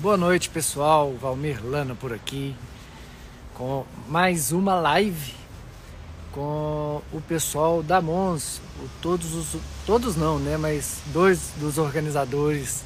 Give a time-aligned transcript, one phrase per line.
[0.00, 1.12] Boa noite, pessoal.
[1.14, 2.54] Valmir Lana por aqui
[3.54, 5.32] com mais uma live
[6.32, 8.60] com o pessoal da Mons,
[9.00, 12.84] todos os todos não, né, mas dois dos organizadores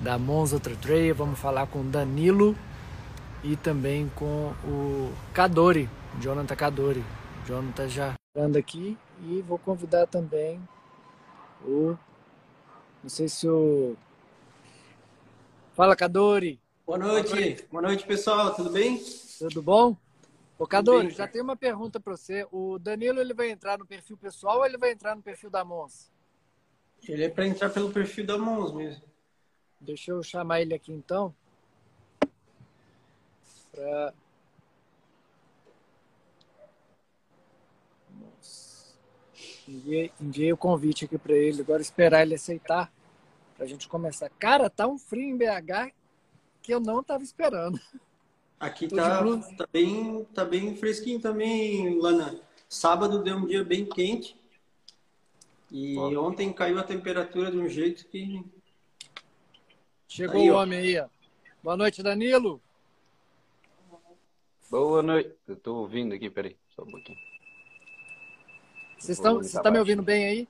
[0.00, 1.14] da Mons Ultra Trail.
[1.14, 2.54] Vamos falar com Danilo
[3.42, 5.88] e também com o Cadori,
[6.20, 7.04] Jonathan Cadori.
[7.46, 10.60] Jonathan já anda aqui e vou convidar também
[11.64, 11.96] o
[13.02, 13.96] não sei se o
[15.74, 16.60] Fala, Cadori.
[16.86, 17.30] Boa noite.
[17.30, 18.54] Boa noite, Boa noite pessoal.
[18.54, 19.02] Tudo bem?
[19.40, 19.96] Tudo bom?
[20.56, 22.46] Ô, Cadori, já tem uma pergunta para você.
[22.52, 25.64] O Danilo ele vai entrar no perfil pessoal ou ele vai entrar no perfil da
[25.64, 26.12] Mons?
[27.08, 29.02] Ele é para entrar pelo perfil da Mons mesmo.
[29.80, 31.34] Deixa eu chamar ele aqui então.
[33.72, 34.14] Pra...
[39.66, 41.62] Enviei, enviei o convite aqui para ele.
[41.62, 42.93] Agora esperar ele aceitar
[43.64, 44.28] para a gente começar.
[44.28, 45.92] Cara, tá um frio em BH
[46.62, 47.80] que eu não tava esperando.
[48.60, 49.24] Aqui tá,
[49.56, 52.38] tá, bem, tá bem fresquinho também, Lana.
[52.68, 54.36] Sábado deu um dia bem quente.
[55.70, 58.44] E ontem caiu a temperatura de um jeito que.
[60.06, 60.98] Chegou aí, o homem aí.
[61.00, 61.08] Ó.
[61.62, 62.60] Boa noite, Danilo.
[64.70, 65.34] Boa noite.
[65.48, 67.18] Eu tô ouvindo aqui, peraí, só um pouquinho.
[68.98, 70.48] Vocês estão tá me ouvindo bem aí?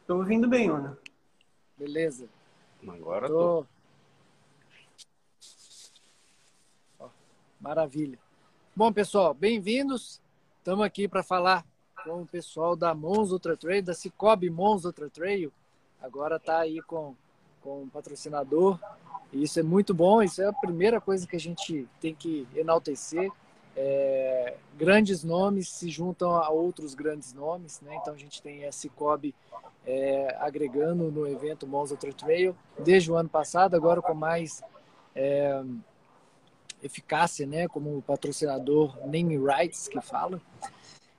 [0.00, 0.98] Estou ouvindo bem, Ana.
[1.78, 2.28] Beleza.
[2.88, 3.66] Agora tô.
[6.98, 7.10] tô.
[7.60, 8.18] Maravilha.
[8.74, 10.20] Bom, pessoal, bem-vindos.
[10.58, 11.64] Estamos aqui para falar
[12.04, 15.52] com o pessoal da Mons Ultra Trail, da Cicobi Mons Ultra Trail.
[16.00, 17.16] Agora está aí com,
[17.60, 18.78] com um patrocinador.
[19.32, 20.22] E isso é muito bom.
[20.22, 23.32] Isso é a primeira coisa que a gente tem que enaltecer.
[23.78, 27.94] É, grandes nomes se juntam a outros grandes nomes, né?
[28.00, 29.34] Então a gente tem a Cicobi
[29.86, 34.62] é, agregando no evento Mons Ultra Trail desde o ano passado, agora com mais
[35.14, 35.62] é,
[36.82, 40.40] eficácia, né, como patrocinador name rights que fala.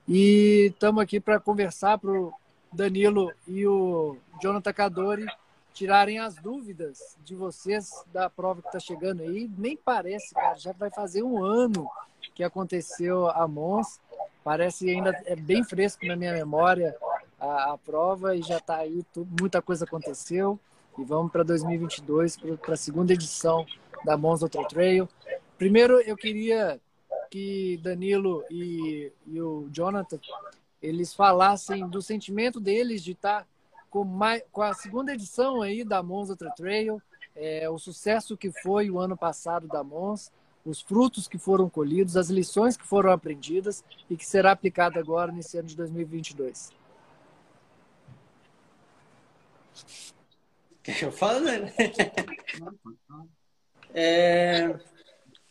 [0.06, 2.32] E estamos aqui para conversar para o
[2.72, 5.26] Danilo e o Jonathan Cadori
[5.72, 9.50] tirarem as dúvidas de vocês da prova que está chegando aí.
[9.56, 11.88] Nem parece, cara, já vai fazer um ano
[12.38, 14.00] que aconteceu a Mons.
[14.44, 16.96] Parece ainda é bem fresco na minha memória
[17.36, 19.04] a, a prova e já está aí,
[19.40, 20.56] muita coisa aconteceu.
[20.96, 23.66] E vamos para 2022, para a segunda edição
[24.04, 25.08] da Mons Ultra Trail.
[25.58, 26.80] Primeiro, eu queria
[27.28, 30.20] que Danilo e, e o Jonathan
[30.80, 33.48] eles falassem do sentimento deles de estar
[33.90, 37.02] com, mais, com a segunda edição aí da Monza Ultra Trail,
[37.34, 40.30] é, o sucesso que foi o ano passado da Mons,
[40.68, 45.32] os frutos que foram colhidos, as lições que foram aprendidas e que será aplicada agora
[45.32, 46.70] nesse ano de 2022.
[50.82, 51.72] Quer eu falo, né?
[53.94, 54.78] é,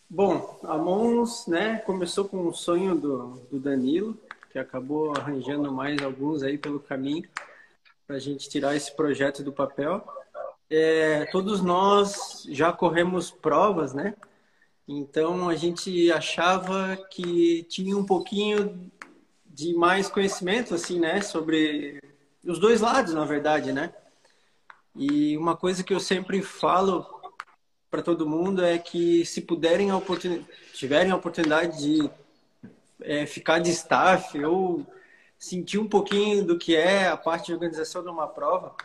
[0.09, 4.17] Bom, a Mons né, começou com o sonho do, do Danilo,
[4.49, 7.27] que acabou arranjando mais alguns aí pelo caminho
[8.07, 10.01] para a gente tirar esse projeto do papel.
[10.69, 14.15] É, todos nós já corremos provas, né?
[14.87, 18.89] Então a gente achava que tinha um pouquinho
[19.45, 21.21] de mais conhecimento, assim, né?
[21.21, 22.01] Sobre
[22.45, 23.93] os dois lados, na verdade, né?
[24.95, 27.05] E uma coisa que eu sempre falo
[27.89, 30.01] para todo mundo é que se puderem a
[30.73, 32.09] tiverem a oportunidade de
[33.01, 34.85] é, ficar de staff ou
[35.37, 38.75] sentir um pouquinho do que é a parte de organização de uma prova,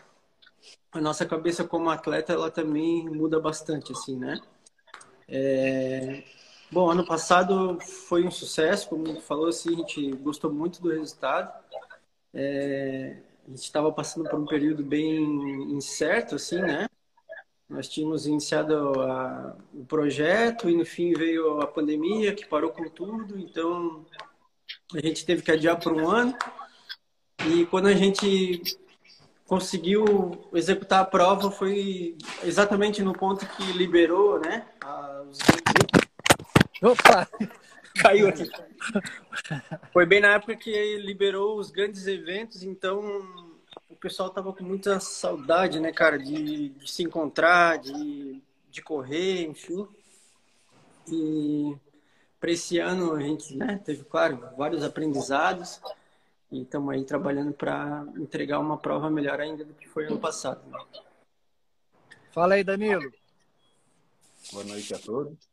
[0.93, 4.41] a nossa cabeça como atleta ela também muda bastante, assim, né?
[5.29, 6.23] É...
[6.71, 11.53] Bom, ano passado foi um sucesso, como falou, assim, a gente gostou muito do resultado.
[12.33, 13.17] É...
[13.47, 15.23] A gente estava passando por um período bem
[15.73, 16.87] incerto, assim, né?
[17.69, 22.89] Nós tínhamos iniciado a, o projeto e no fim veio a pandemia que parou com
[22.89, 24.05] tudo, então
[24.95, 26.37] a gente teve que adiar por um ano.
[27.47, 28.63] E quando a gente
[29.47, 30.05] conseguiu
[30.53, 34.67] executar a prova foi exatamente no ponto que liberou, né?
[35.23, 35.39] Os...
[36.83, 37.29] Opa!
[38.01, 38.51] Caiu aqui.
[39.93, 43.53] Foi bem na época que liberou os grandes eventos, então
[44.03, 49.87] pessoal tava com muita saudade, né, cara, de, de se encontrar, de, de correr, enfim.
[51.07, 51.77] E
[52.41, 55.81] para esse ano a gente né, teve, claro, vários aprendizados
[56.51, 60.61] e estamos aí trabalhando para entregar uma prova melhor ainda do que foi ano passado.
[60.69, 60.79] Né?
[62.33, 63.09] Fala aí, Danilo.
[64.51, 65.49] Boa noite a todos.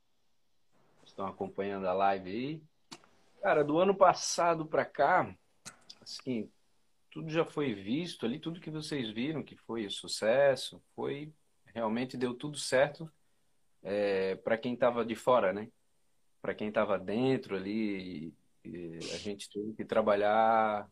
[1.05, 2.61] Estão acompanhando a live aí.
[3.41, 5.33] Cara, do ano passado para cá,
[6.01, 6.49] assim,
[7.11, 11.31] tudo já foi visto ali, tudo que vocês viram que foi sucesso, foi
[11.73, 13.09] realmente deu tudo certo
[13.83, 15.69] é, para quem estava de fora, né?
[16.41, 18.33] Para quem estava dentro ali,
[18.65, 20.89] a gente teve que trabalhar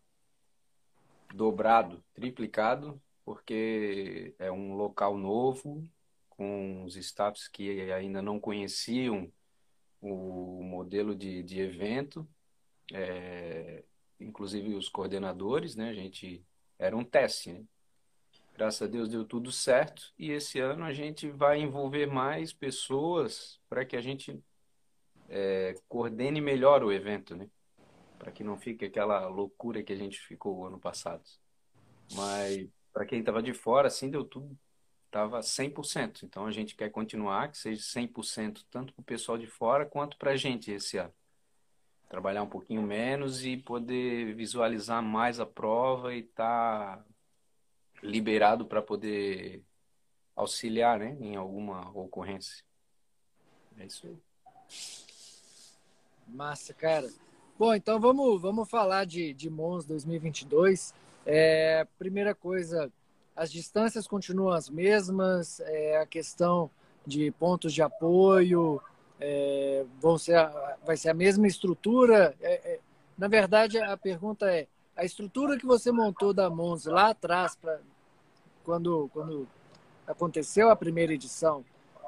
[1.34, 5.84] dobrado, triplicado, porque é um local novo,
[6.38, 9.32] com os staffs que ainda não conheciam
[10.00, 12.28] o modelo de, de evento,
[12.94, 13.84] é,
[14.20, 15.90] inclusive os coordenadores, né?
[15.90, 16.46] A gente
[16.78, 17.66] era um teste, né?
[18.56, 23.60] Graças a Deus deu tudo certo e esse ano a gente vai envolver mais pessoas
[23.70, 24.40] para que a gente
[25.30, 27.50] é, coordene melhor o evento, né?
[28.18, 31.24] Para que não fique aquela loucura que a gente ficou ano passado.
[32.14, 34.58] Mas para quem estava de fora, assim, deu tudo,
[35.08, 36.24] estava 100%.
[36.24, 40.18] Então a gente quer continuar, que seja 100% tanto para o pessoal de fora quanto
[40.18, 41.14] para a gente esse ano.
[42.08, 47.06] Trabalhar um pouquinho menos e poder visualizar mais a prova e estar tá
[48.02, 49.64] liberado para poder
[50.36, 52.64] auxiliar né, em alguma ocorrência.
[53.78, 54.18] É isso aí.
[56.28, 57.10] Massa, cara.
[57.58, 60.94] Bom, então vamos, vamos falar de, de Mons 2022.
[61.26, 62.92] É, primeira coisa,
[63.38, 66.72] as distâncias continuam as mesmas, é, a questão
[67.06, 68.82] de pontos de apoio
[69.20, 72.36] é, vão ser a, vai ser a mesma estrutura.
[72.42, 72.80] É, é,
[73.16, 77.80] na verdade, a pergunta é: a estrutura que você montou da Mons lá atrás, pra,
[78.64, 79.48] quando, quando
[80.08, 81.64] aconteceu a primeira edição,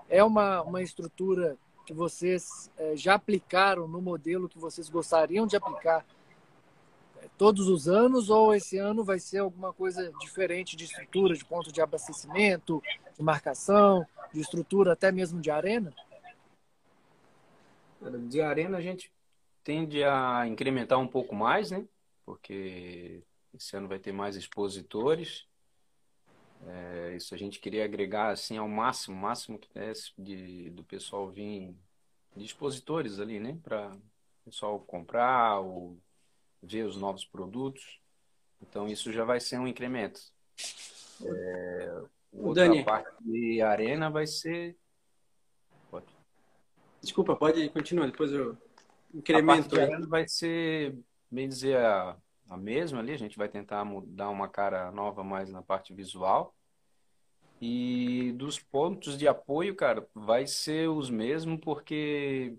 [0.10, 1.56] é uma, uma estrutura
[1.86, 6.04] que vocês é, já aplicaram no modelo que vocês gostariam de aplicar
[7.38, 11.72] todos os anos ou esse ano vai ser alguma coisa diferente de estrutura, de ponto
[11.72, 12.82] de abastecimento,
[13.18, 15.94] de marcação, de estrutura até mesmo de arena?
[18.30, 19.12] De arena a gente
[19.64, 21.86] tende a incrementar um pouco mais, né?
[22.26, 23.24] Porque
[23.54, 25.46] esse ano vai ter mais expositores.
[26.66, 31.30] É, isso a gente queria agregar assim ao máximo, máximo que desse de, do pessoal
[31.30, 31.76] vir
[32.36, 33.58] de expositores ali, né?
[33.64, 35.98] Para o pessoal comprar ou
[36.62, 38.00] ver os novos produtos.
[38.62, 40.22] Então isso já vai ser um incremento.
[41.24, 42.02] É,
[42.34, 42.84] outra Dani.
[42.84, 44.78] parte de arena vai ser
[47.02, 48.58] Desculpa, pode continuar, depois eu
[49.14, 49.76] incremento.
[49.76, 50.98] A parte vai ser,
[51.32, 52.18] bem dizer, a,
[52.50, 56.54] a mesma ali, a gente vai tentar dar uma cara nova mais na parte visual.
[57.62, 62.56] E dos pontos de apoio, cara, vai ser os mesmos, porque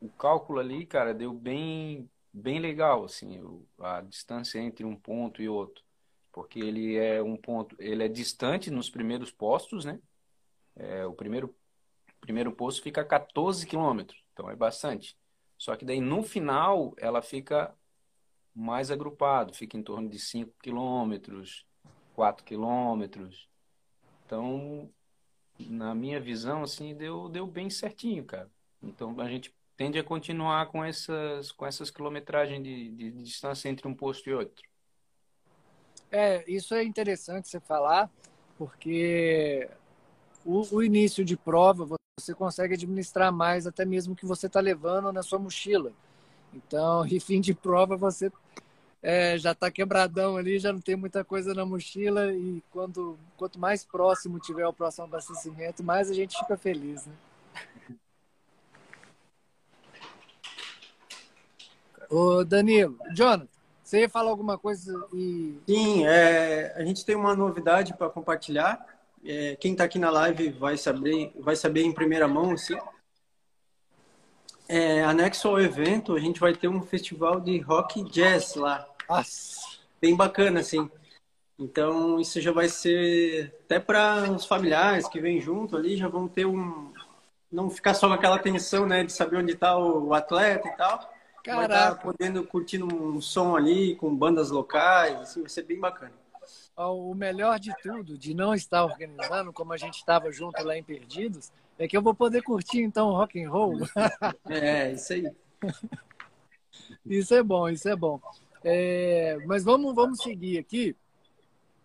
[0.00, 2.08] o cálculo ali, cara, deu bem,
[2.38, 3.40] bem legal, assim,
[3.78, 5.84] a distância entre um ponto e outro.
[6.32, 10.00] Porque ele é um ponto, ele é distante nos primeiros postos, né?
[10.76, 11.54] É, o primeiro
[12.20, 15.16] primeiro posto fica a 14 quilômetros, então é bastante.
[15.56, 17.74] Só que daí no final ela fica
[18.54, 21.64] mais agrupado, fica em torno de 5 quilômetros,
[22.14, 23.48] 4 quilômetros.
[24.26, 24.90] Então,
[25.58, 28.50] na minha visão, assim, deu, deu bem certinho, cara.
[28.82, 33.68] Então a gente tende a continuar com essas, com essas quilometragens de, de, de distância
[33.68, 34.62] entre um posto e outro.
[36.10, 38.10] É, isso é interessante você falar,
[38.58, 39.70] porque
[40.44, 45.12] o, o início de prova você consegue administrar mais até mesmo que você está levando
[45.12, 45.92] na sua mochila.
[46.52, 48.32] Então, e fim de prova, você
[49.00, 53.60] é, já está quebradão ali, já não tem muita coisa na mochila e quando, quanto
[53.60, 57.12] mais próximo tiver o próximo abastecimento, mais a gente fica feliz, né?
[62.10, 63.48] Ô Danilo, Jonathan,
[63.82, 65.58] você ia falar alguma coisa e...
[65.66, 68.84] Sim, é, a gente tem uma novidade para compartilhar
[69.24, 72.76] é, quem está aqui na live vai saber, vai saber em primeira mão, assim.
[74.68, 78.86] É, anexo ao evento, a gente vai ter um festival de rock e jazz lá.
[79.08, 79.78] Nossa.
[80.00, 80.90] Bem bacana, assim.
[81.58, 86.28] Então, isso já vai ser até para os familiares que vêm junto ali, já vão
[86.28, 86.92] ter um.
[87.50, 91.17] Não ficar só com aquela tensão, né, de saber onde está o atleta e tal.
[91.48, 91.68] Tá Caraca.
[91.68, 96.12] Vai estar podendo curtindo um som ali com bandas locais, assim, vai ser bem bacana
[96.86, 100.82] o melhor de tudo, de não estar organizando, como a gente estava junto lá em
[100.82, 103.78] Perdidos, é que eu vou poder curtir então rock and roll.
[104.48, 105.30] É, isso aí.
[107.04, 108.20] Isso é bom, isso é bom.
[108.62, 110.96] É, mas vamos, vamos seguir aqui.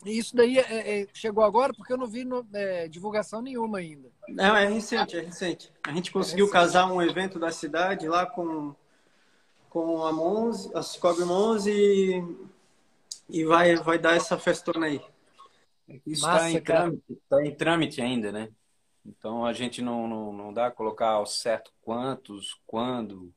[0.05, 4.09] Isso daí é, é, chegou agora porque eu não vi no, é, divulgação nenhuma ainda.
[4.27, 5.71] Não, é recente, é recente.
[5.83, 8.75] A gente conseguiu casar um evento da cidade lá com,
[9.73, 12.23] com a Mons, a Cicobi Mons e
[13.27, 15.01] e vai, vai dar essa festona aí.
[16.05, 18.49] Isso está em, trâmite, tá em trâmite ainda, né?
[19.03, 23.33] Então a gente não, não, não dá colocar ao certo quantos, quando.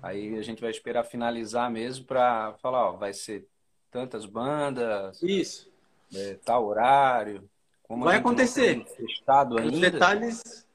[0.00, 3.44] Aí a gente vai esperar finalizar mesmo para falar, ó, vai ser
[3.90, 5.20] tantas bandas.
[5.20, 5.68] Isso.
[6.14, 7.48] É, tal horário.
[7.82, 8.86] Como vai acontecer.
[9.00, 9.74] Estado ainda.
[9.74, 10.66] Os detalhes,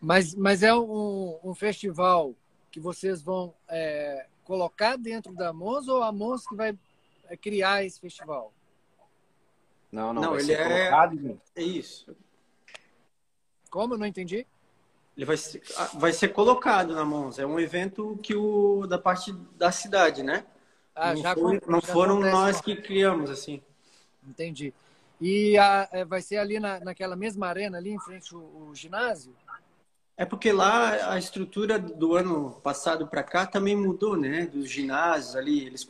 [0.00, 2.34] Mas, mas é um, um festival
[2.70, 6.76] que vocês vão é, colocar dentro da Mons ou a Mons que vai
[7.28, 8.52] é, criar esse festival?
[9.90, 11.40] Não, não, Não, vai ele ser é- colocado.
[11.56, 12.14] É isso.
[13.70, 13.94] Como?
[13.94, 14.46] Eu não entendi.
[15.16, 17.42] Ele vai ser, ah, vai ser colocado na Monza.
[17.42, 20.44] É um evento que o da parte da cidade, né?
[20.94, 23.62] Ah, não já foi- não já foram nós que criamos assim.
[24.26, 24.72] Entendi.
[25.20, 28.74] E a- é, vai ser ali na, naquela mesma arena, ali em frente ao, ao
[28.74, 29.34] ginásio?
[30.18, 34.46] É porque lá a estrutura do ano passado para cá também mudou, né?
[34.46, 35.88] Dos ginásios ali, eles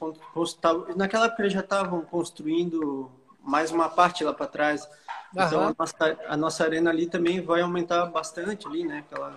[0.95, 3.11] naquela época eles já estavam construindo
[3.43, 4.87] mais uma parte lá para trás.
[5.33, 5.71] Então Aham.
[5.71, 8.99] a nossa, a nossa arena ali também vai aumentar bastante ali, né?
[8.99, 9.35] Aquela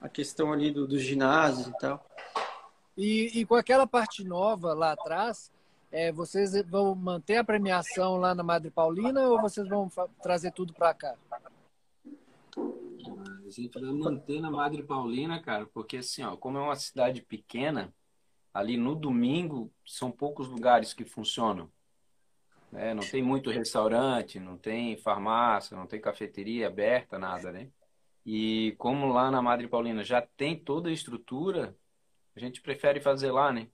[0.00, 2.04] a questão ali do, dos ginásios e tal.
[2.96, 5.52] E, e com aquela parte nova lá atrás,
[5.92, 9.88] é, vocês vão manter a premiação lá na Madre Paulina ou vocês vão
[10.20, 11.14] trazer tudo para cá?
[12.56, 17.22] A gente vai manter na Madre Paulina, cara, porque assim, ó, como é uma cidade
[17.22, 17.94] pequena,
[18.52, 21.70] ali no domingo são poucos lugares que funcionam.
[22.72, 22.92] né?
[22.92, 27.70] Não tem muito restaurante, não tem farmácia, não tem cafeteria aberta, nada, né?
[28.24, 31.76] E como lá na Madre Paulina já tem toda a estrutura,
[32.34, 33.68] a gente prefere fazer lá, né?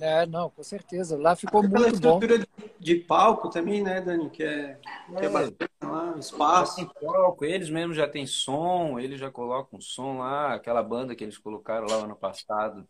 [0.00, 1.16] É, não, com certeza.
[1.16, 2.18] Lá ficou Aquela muito bom.
[2.18, 2.46] estrutura de,
[2.80, 4.28] de palco também, né, Dani?
[4.28, 4.78] Que é,
[5.18, 6.90] que é bastante lá, espaço.
[7.00, 11.38] palco, eles mesmos já têm som, eles já colocam som lá, aquela banda que eles
[11.38, 12.86] colocaram lá ano passado,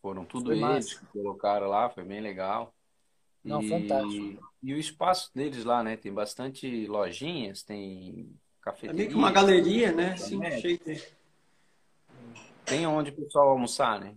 [0.00, 0.98] foram tudo Foi eles massa.
[1.00, 2.74] que colocaram lá, foi bem legal.
[3.44, 4.50] Não, e, fantástico.
[4.62, 5.96] e o espaço deles lá, né?
[5.96, 10.12] Tem bastante lojinhas, tem É cafeteria, meio que uma galeria, né?
[10.12, 10.58] Assim, É.
[10.58, 11.02] cheio de...
[12.64, 14.14] tem onde o pessoal almoçar, né?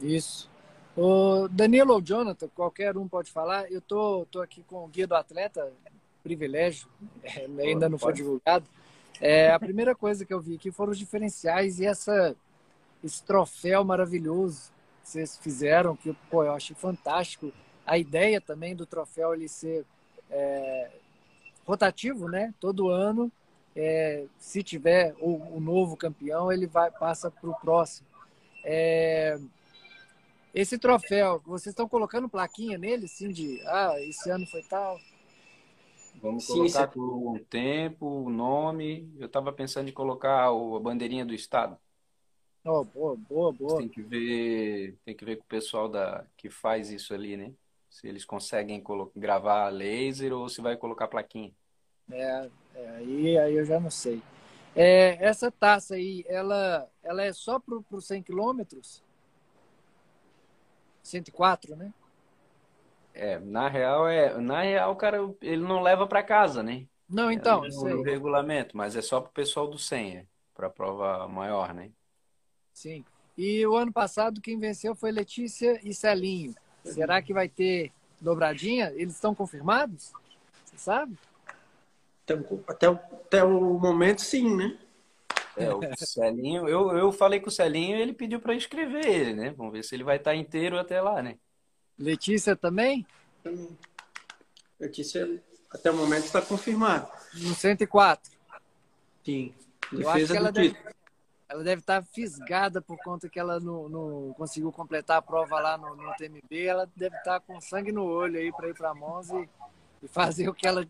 [0.00, 0.51] Isso.
[0.96, 3.70] O Danilo ou Jonathan, qualquer um pode falar.
[3.70, 5.72] Eu tô, tô aqui com o guia do atleta,
[6.22, 6.88] privilégio,
[7.22, 8.66] é, ainda não foi divulgado.
[9.20, 12.34] É, a primeira coisa que eu vi aqui foram os diferenciais e essa,
[13.04, 14.72] esse troféu maravilhoso
[15.02, 17.52] que vocês fizeram, que pô, eu achei fantástico.
[17.86, 19.84] A ideia também do troféu ele ser
[20.30, 20.90] é,
[21.66, 22.52] rotativo, né?
[22.60, 23.30] Todo ano,
[23.74, 28.06] é, se tiver o, o novo campeão, ele vai passa para o próximo.
[28.64, 29.38] É,
[30.54, 34.98] esse troféu, vocês estão colocando plaquinha nele, assim, de ah, esse ano foi tal?
[36.14, 37.02] Vamos Sim, colocar por
[37.34, 39.12] um tempo, o nome.
[39.18, 41.78] Eu estava pensando em colocar o- a bandeirinha do estado.
[42.66, 43.80] Oh, boa, boa, boa.
[43.80, 47.54] Tem que ver, tem que ver com o pessoal da, que faz isso ali, né?
[47.88, 51.54] Se eles conseguem colo- gravar laser ou se vai colocar plaquinha.
[52.10, 54.22] É, é, aí, aí eu já não sei.
[54.74, 59.02] É, essa taça aí, ela, ela é só para os 100 quilômetros?
[61.02, 61.92] 104, né?
[63.14, 66.86] É, na real é, na real, cara, ele não leva para casa, né?
[67.08, 68.02] Não, É então, no, isso no aí.
[68.02, 71.92] regulamento, mas é só pro pessoal do 100, é, para prova maior, né?
[72.72, 73.04] Sim.
[73.36, 76.54] E o ano passado quem venceu foi Letícia e Celinho.
[76.84, 78.92] Será que vai ter dobradinha?
[78.94, 80.12] Eles estão confirmados?
[80.64, 81.16] Você sabe?
[82.24, 84.78] Então, até, o- até o momento, sim, né?
[85.56, 89.34] É, o Celinho, eu, eu falei com o Celinho e ele pediu para inscrever ele,
[89.34, 89.54] né?
[89.56, 91.36] Vamos ver se ele vai estar inteiro até lá, né?
[91.98, 93.06] Letícia também?
[94.80, 97.06] Letícia, até o momento, está confirmado.
[97.34, 98.32] No 104.
[99.24, 99.54] Sim.
[99.92, 100.76] Eu acho que Defesa ela deve,
[101.48, 105.76] ela deve estar fisgada por conta que ela não, não conseguiu completar a prova lá
[105.76, 106.66] no, no TMB.
[106.66, 109.48] Ela deve estar com sangue no olho aí para ir para Monza e,
[110.02, 110.86] e fazer o que ela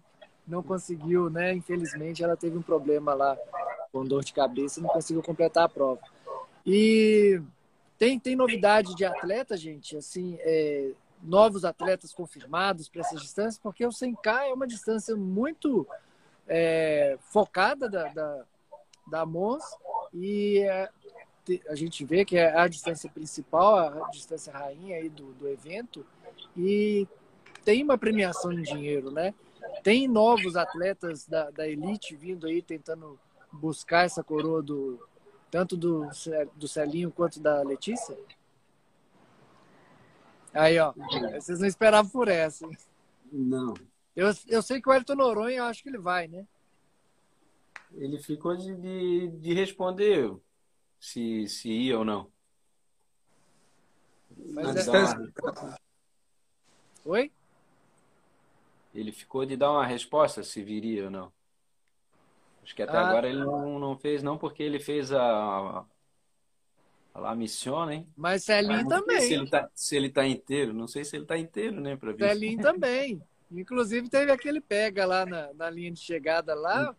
[0.47, 1.53] não conseguiu, né?
[1.53, 3.37] Infelizmente, ela teve um problema lá
[3.93, 6.01] com dor de cabeça e não conseguiu completar a prova.
[6.67, 7.41] E
[7.99, 9.97] tem, tem novidade de atleta, gente?
[9.97, 13.59] Assim, é, novos atletas confirmados para essas distâncias?
[13.59, 15.87] Porque o 100K é uma distância muito
[16.49, 18.45] é, focada da, da,
[19.07, 19.63] da Mons
[20.13, 20.89] e é,
[21.69, 26.05] a gente vê que é a distância principal, a distância rainha aí do, do evento
[26.57, 27.07] e
[27.65, 29.35] tem uma premiação em dinheiro, né?
[29.83, 33.19] Tem novos atletas da, da elite vindo aí tentando
[33.52, 35.07] buscar essa coroa do
[35.50, 36.09] tanto do,
[36.57, 38.16] do Celinho quanto da Letícia?
[40.54, 40.92] Aí, ó,
[41.35, 42.64] vocês não esperavam por essa.
[42.66, 42.76] hein?
[43.31, 43.75] Não.
[44.14, 46.47] Eu, eu sei que o Ayrton Noronha, eu acho que ele vai, né?
[47.95, 50.35] Ele ficou de, de, de responder
[51.00, 52.31] se, se ia ou não.
[54.37, 55.33] Mas Na é- distância.
[57.04, 57.33] Oi?
[58.95, 61.33] Ele ficou de dar uma resposta se viria ou não.
[62.63, 63.09] Acho que até Ah.
[63.09, 65.85] agora ele não, não fez, não, porque ele fez a,
[67.15, 67.35] a La
[67.93, 68.07] hein?
[68.17, 69.33] Mas Celinho Não sei Se também.
[69.33, 72.29] ele, tá, se ele tá inteiro, não sei se ele tá inteiro, né, pra ver.
[72.29, 73.23] Celinho também.
[73.51, 76.95] Inclusive teve aquele pega lá na, na linha de chegada lá.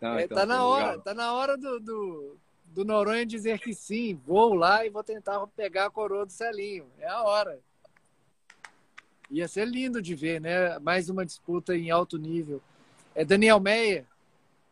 [0.00, 1.00] Não, é, então, tá na hora, legal.
[1.02, 5.46] tá na hora do, do, do Noronha dizer que sim, vou lá e vou tentar
[5.48, 6.86] pegar a coroa do Celinho.
[6.98, 7.60] É a hora.
[9.30, 10.78] Ia ser lindo de ver, né?
[10.80, 12.60] Mais uma disputa em alto nível.
[13.14, 14.04] É Daniel Meyer,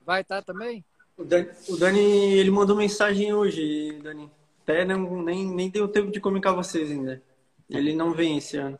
[0.04, 0.84] vai estar tá também?
[1.16, 2.00] O Dani, o Dani,
[2.38, 4.30] ele mandou mensagem hoje, Dani.
[4.62, 7.22] Até não, nem, nem deu tempo de comunicar vocês ainda.
[7.70, 8.78] Ele não vem esse ano.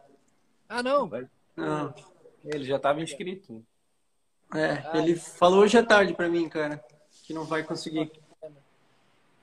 [0.69, 1.11] Ah, não?
[1.57, 1.95] Não.
[2.45, 3.65] Ele já estava inscrito.
[4.55, 6.83] É, ah, ele falou hoje à tarde para mim, cara,
[7.25, 8.11] que não vai conseguir.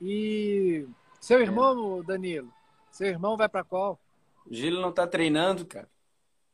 [0.00, 0.86] E
[1.20, 2.52] seu irmão, Danilo?
[2.90, 3.98] Seu irmão vai para qual?
[4.46, 5.88] O Gilo não tá treinando, cara.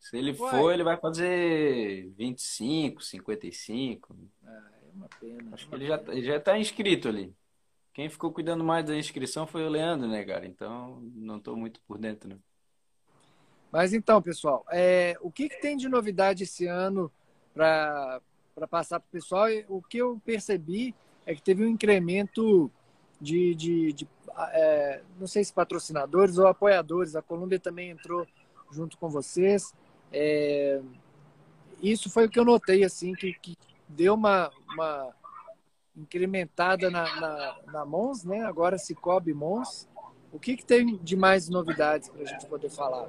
[0.03, 4.17] Se ele for, ele vai fazer 25, 55.
[4.45, 5.51] Ah, é uma pena.
[5.53, 7.33] Acho que ele já, ele já tá inscrito ali.
[7.95, 10.45] Quem ficou cuidando mais da inscrição foi o Leandro, né, cara?
[10.45, 12.37] Então, não tô muito por dentro, né?
[13.71, 17.11] Mas então, pessoal, é, o que, que tem de novidade esse ano
[17.55, 18.21] para
[18.69, 19.47] passar para o pessoal?
[19.69, 22.71] O que eu percebi é que teve um incremento
[23.21, 24.09] de, de, de
[24.51, 27.15] é, não sei se patrocinadores ou apoiadores.
[27.15, 28.27] A Colômbia também entrou
[28.73, 29.73] junto com vocês.
[30.13, 30.81] É,
[31.83, 33.57] isso foi o que eu notei, assim, que, que
[33.89, 35.15] deu uma, uma
[35.97, 38.43] incrementada na, na, na Mons, né?
[38.45, 39.89] Agora Cicobi Mons.
[40.33, 43.09] O que, que tem de mais novidades para a gente poder falar?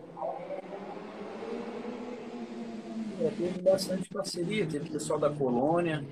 [3.21, 6.05] É, teve bastante parceria, teve pessoal da Colônia,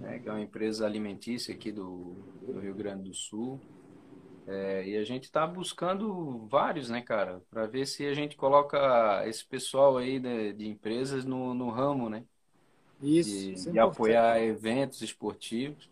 [0.00, 3.58] né, que é uma empresa alimentícia aqui do, do Rio Grande do Sul.
[4.46, 9.24] É, e a gente está buscando vários, né, cara, para ver se a gente coloca
[9.26, 12.24] esse pessoal aí de, de empresas no, no ramo, né?
[13.02, 13.30] Isso.
[13.30, 15.90] De, isso é de apoiar eventos esportivos.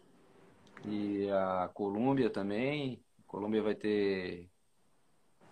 [0.86, 3.00] E a Colômbia também.
[3.18, 4.48] A Colômbia vai ter.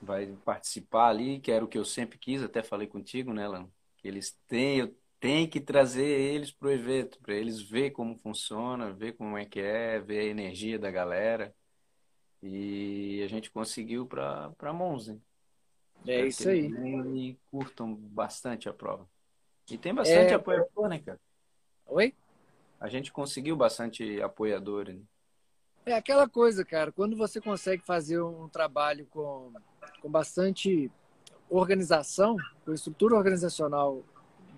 [0.00, 3.73] Vai participar ali, que era o que eu sempre quis, até falei contigo, né, Lano?
[3.97, 8.18] Que eles têm, eu tenho que trazer eles para o evento, para eles ver como
[8.18, 11.55] funciona, ver como é que é, ver a energia da galera.
[12.42, 15.18] E a gente conseguiu para Monza.
[16.07, 16.66] É isso aí.
[16.66, 19.09] E curtam bastante a prova.
[19.70, 20.35] E tem bastante é...
[20.35, 21.20] apoiador, né, cara?
[21.87, 22.14] Oi?
[22.81, 24.88] A gente conseguiu bastante apoiador.
[24.88, 25.00] Né?
[25.87, 26.90] É aquela coisa, cara.
[26.90, 29.52] Quando você consegue fazer um trabalho com,
[30.00, 30.90] com bastante
[31.48, 34.02] organização, com estrutura organizacional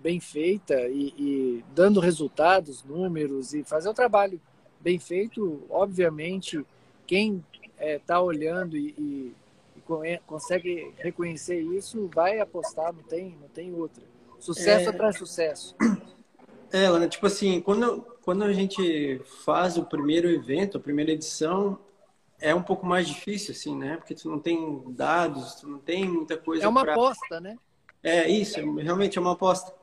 [0.01, 4.39] bem feita e, e dando resultados, números e fazer o trabalho
[4.79, 6.65] bem feito, obviamente,
[7.07, 7.43] quem
[7.75, 9.35] está é, tá olhando e, e,
[9.77, 14.03] e, consegue reconhecer isso, vai apostar, não tem, não tem outra.
[14.39, 14.89] Sucesso é...
[14.89, 15.75] atrás sucesso.
[16.71, 21.79] É, Lana, tipo assim, quando, quando a gente faz o primeiro evento, a primeira edição,
[22.39, 23.97] é um pouco mais difícil, assim, né?
[23.97, 26.65] Porque tu não tem dados, tu não tem muita coisa.
[26.65, 26.93] É uma pra...
[26.93, 27.55] aposta, né?
[28.03, 29.73] É isso, realmente é uma aposta.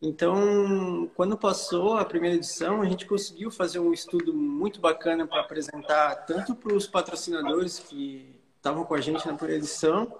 [0.00, 5.40] Então, quando passou a primeira edição, a gente conseguiu fazer um estudo muito bacana para
[5.40, 10.12] apresentar tanto para os patrocinadores que estavam com a gente na primeira edição,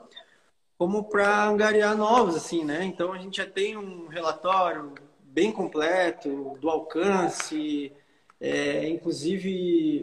[0.78, 2.84] como para angariar novos, assim, né?
[2.84, 7.92] Então, a gente já tem um relatório bem completo do alcance,
[8.40, 10.00] é, inclusive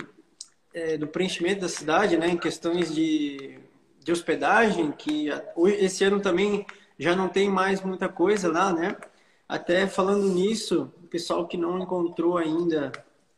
[0.73, 2.27] é, do preenchimento da cidade, né?
[2.27, 3.59] Em questões de,
[3.99, 5.29] de hospedagem, que
[5.79, 6.63] esse ano também
[6.97, 8.95] já não tem mais muita coisa lá, né?
[9.53, 12.91] Até falando nisso, o pessoal que não encontrou ainda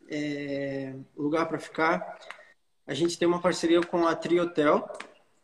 [0.08, 2.18] é, lugar para ficar,
[2.86, 4.90] a gente tem uma parceria com a Tri Hotel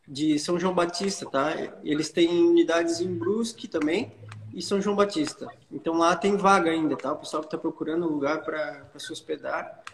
[0.08, 1.52] de São João Batista, tá?
[1.84, 4.14] Eles têm unidades em Brusque também
[4.54, 5.46] e São João Batista.
[5.70, 7.12] Então lá tem vaga ainda, tá?
[7.12, 9.84] O pessoal que está procurando lugar para se hospedar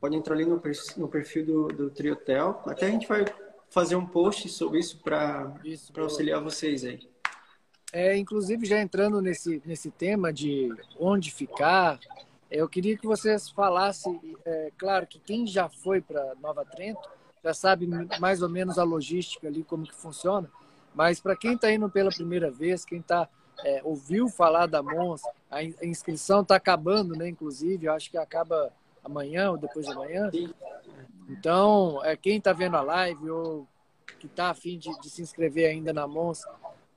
[0.00, 0.62] pode entrar ali no,
[0.96, 2.62] no perfil do, do Tri Hotel.
[2.64, 3.26] Até a gente vai
[3.68, 5.52] fazer um post sobre isso para
[5.98, 7.09] auxiliar vocês aí.
[7.92, 11.98] É, inclusive, já entrando nesse, nesse tema de onde ficar,
[12.50, 17.08] eu queria que vocês falassem, é, claro que quem já foi para Nova Trento
[17.42, 20.50] já sabe mais ou menos a logística ali, como que funciona,
[20.94, 23.28] mas para quem está indo pela primeira vez, quem tá,
[23.64, 27.28] é, ouviu falar da Mons, a inscrição está acabando, né?
[27.28, 28.72] Inclusive, eu acho que acaba
[29.02, 30.30] amanhã ou depois de amanhã.
[31.28, 33.66] Então, é, quem está vendo a live ou
[34.18, 36.44] que está afim de, de se inscrever ainda na Mons,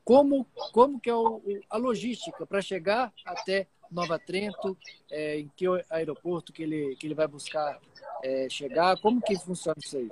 [0.03, 4.77] como, como que é o, a logística para chegar até Nova Trento,
[5.11, 7.79] é, em que aeroporto que ele, que ele vai buscar
[8.23, 10.11] é, chegar, como que funciona isso aí?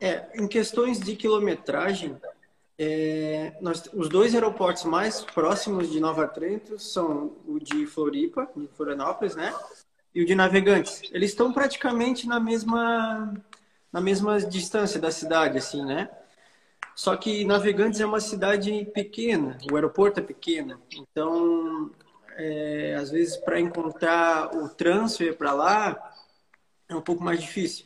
[0.00, 2.16] É, em questões de quilometragem,
[2.78, 8.68] é, nós, os dois aeroportos mais próximos de Nova Trento são o de Floripa, de
[8.68, 9.54] Florianópolis, né?
[10.14, 11.02] E o de Navegantes.
[11.10, 13.34] Eles estão praticamente na mesma,
[13.90, 16.10] na mesma distância da cidade, assim, né?
[16.96, 21.90] Só que Navegantes é uma cidade pequena, o aeroporto é pequeno, então
[22.36, 26.14] é, às vezes para encontrar o transfer para lá
[26.88, 27.84] é um pouco mais difícil.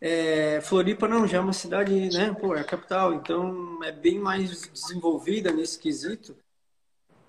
[0.00, 2.32] É, Floripa não, já é uma cidade, né?
[2.32, 6.34] Pô, é a capital, então é bem mais desenvolvida nesse quesito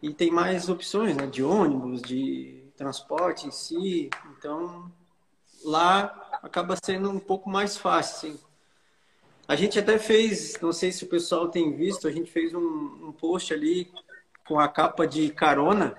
[0.02, 1.28] e tem mais opções, né?
[1.28, 4.10] De ônibus, de transporte em si.
[4.38, 4.90] Então
[5.66, 8.49] lá acaba sendo um pouco mais fácil, sim.
[9.50, 13.08] A gente até fez, não sei se o pessoal tem visto, a gente fez um,
[13.08, 13.92] um post ali
[14.48, 15.98] com a capa de carona,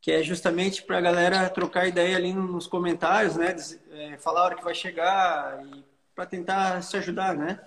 [0.00, 3.54] que é justamente para a galera trocar ideia ali nos comentários, né?
[3.92, 7.64] É, falar a hora que vai chegar e para tentar se ajudar, né?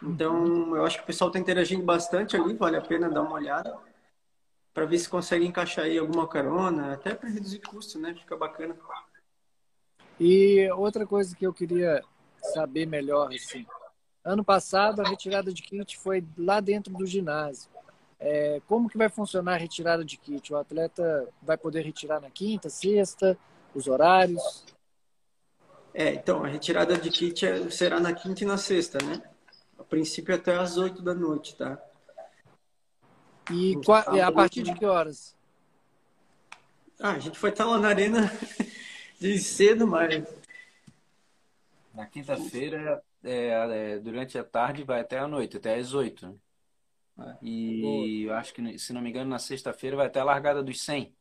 [0.00, 3.34] Então, eu acho que o pessoal está interagindo bastante ali, vale a pena dar uma
[3.34, 3.76] olhada
[4.72, 8.14] para ver se consegue encaixar aí alguma carona, até para reduzir custo, né?
[8.14, 8.76] Fica bacana.
[10.20, 12.04] E outra coisa que eu queria
[12.40, 13.66] saber melhor, assim,
[14.28, 17.70] Ano passado, a retirada de kit foi lá dentro do ginásio.
[18.20, 20.52] É, como que vai funcionar a retirada de kit?
[20.52, 23.38] O atleta vai poder retirar na quinta, sexta,
[23.74, 24.66] os horários?
[25.94, 29.22] É, então, a retirada de kit é, será na quinta e na sexta, né?
[29.78, 31.82] A princípio até às oito da noite, tá?
[33.50, 35.34] E qual, a partir de que horas?
[37.00, 38.30] Ah, a gente foi estar lá na arena
[39.18, 40.22] de cedo, mas...
[41.94, 46.26] Na quinta-feira é, é, durante a tarde vai até a noite, até às 8.
[46.26, 46.34] Né?
[47.20, 47.36] É.
[47.42, 50.80] E eu acho que, se não me engano, na sexta-feira vai até a largada dos
[50.82, 51.14] 100.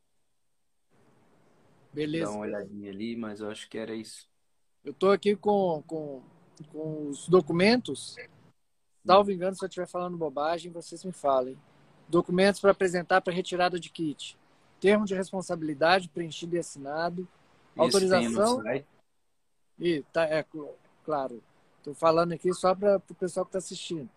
[1.92, 2.26] Beleza.
[2.26, 4.30] Dá uma olhadinha ali, mas eu acho que era isso.
[4.86, 6.24] Eu estou aqui com, com,
[6.72, 8.16] com os documentos.
[9.06, 11.58] Salvo engano, se eu estiver falando bobagem, vocês me falem.
[12.08, 14.38] Documentos para apresentar para retirada de kit.
[14.80, 17.28] Termo de responsabilidade preenchido e assinado.
[17.74, 18.64] Isso autorização.
[19.80, 20.46] E tá, é
[21.04, 21.42] claro.
[21.78, 24.10] Estou falando aqui só para o pessoal que está assistindo.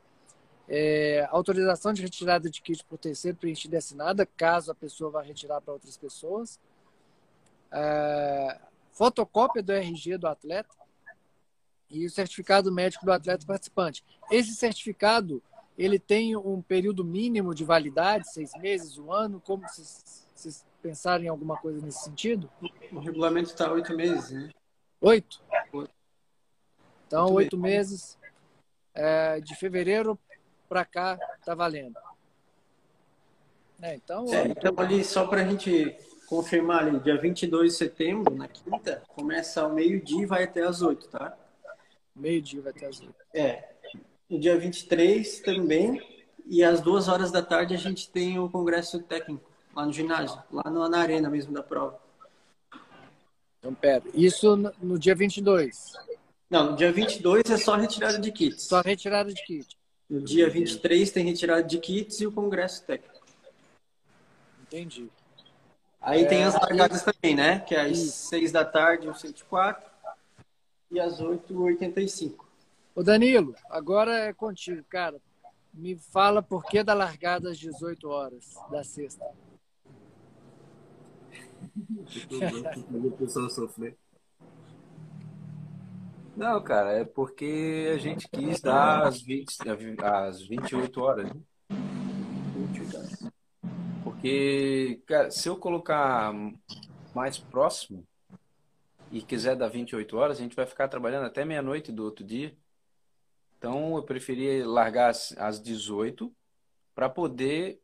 [0.69, 5.23] É, autorização de retirada de kit por terceiro preenchida e assinada, caso a pessoa vá
[5.23, 6.61] retirar para outras pessoas.
[7.73, 8.61] É,
[8.93, 10.75] fotocópia do RG do atleta
[11.91, 14.05] e o certificado médico do atleta participante.
[14.31, 15.43] Esse certificado,
[15.77, 19.41] ele tem um período mínimo de validade, seis meses, um ano?
[19.41, 22.49] Como vocês, vocês pensaram em alguma coisa nesse sentido?
[22.93, 24.51] O regulamento está oito meses, né?
[25.01, 25.43] Oito?
[27.11, 28.17] Então, oito meses
[28.95, 30.17] é, de fevereiro
[30.69, 31.99] para cá está valendo.
[33.83, 35.93] É, então, é, então, ali, só para a gente
[36.29, 40.83] confirmar ali, dia 22 de setembro, na quinta, começa ao meio-dia e vai até as
[40.83, 41.37] 8, tá?
[42.15, 43.13] Meio-dia vai até as 8.
[43.35, 43.71] É.
[44.29, 46.01] No dia 23 também,
[46.47, 50.41] e às duas horas da tarde a gente tem o congresso técnico lá no ginásio,
[50.53, 51.99] lá na arena mesmo da prova.
[53.59, 55.93] Então, pera, isso no dia 22?
[56.51, 58.65] Não, no dia 22 é só retirada de kits.
[58.65, 59.77] Só retirada de kits.
[60.09, 63.25] No dia 23 tem retirada de kits e o congresso técnico.
[64.63, 65.09] Entendi.
[66.01, 66.27] Aí é...
[66.27, 67.61] tem as largadas também, né?
[67.61, 68.29] Que é às Isso.
[68.29, 69.89] 6 da tarde, o 104
[70.91, 72.49] e às 8, o 85.
[72.97, 75.21] Ô Danilo, agora é contigo, cara.
[75.73, 79.25] Me fala por que da largada às 18 horas da sexta.
[82.91, 83.97] o pessoal sofrer.
[86.37, 89.57] Não, cara, é porque a gente quis dar as, 20,
[90.03, 91.31] as 28 horas.
[91.33, 91.41] Né?
[94.03, 96.33] Porque, cara, se eu colocar
[97.15, 98.07] mais próximo
[99.11, 102.57] e quiser dar 28 horas, a gente vai ficar trabalhando até meia-noite do outro dia.
[103.59, 106.33] Então, eu preferi largar às 18
[106.95, 107.81] para poder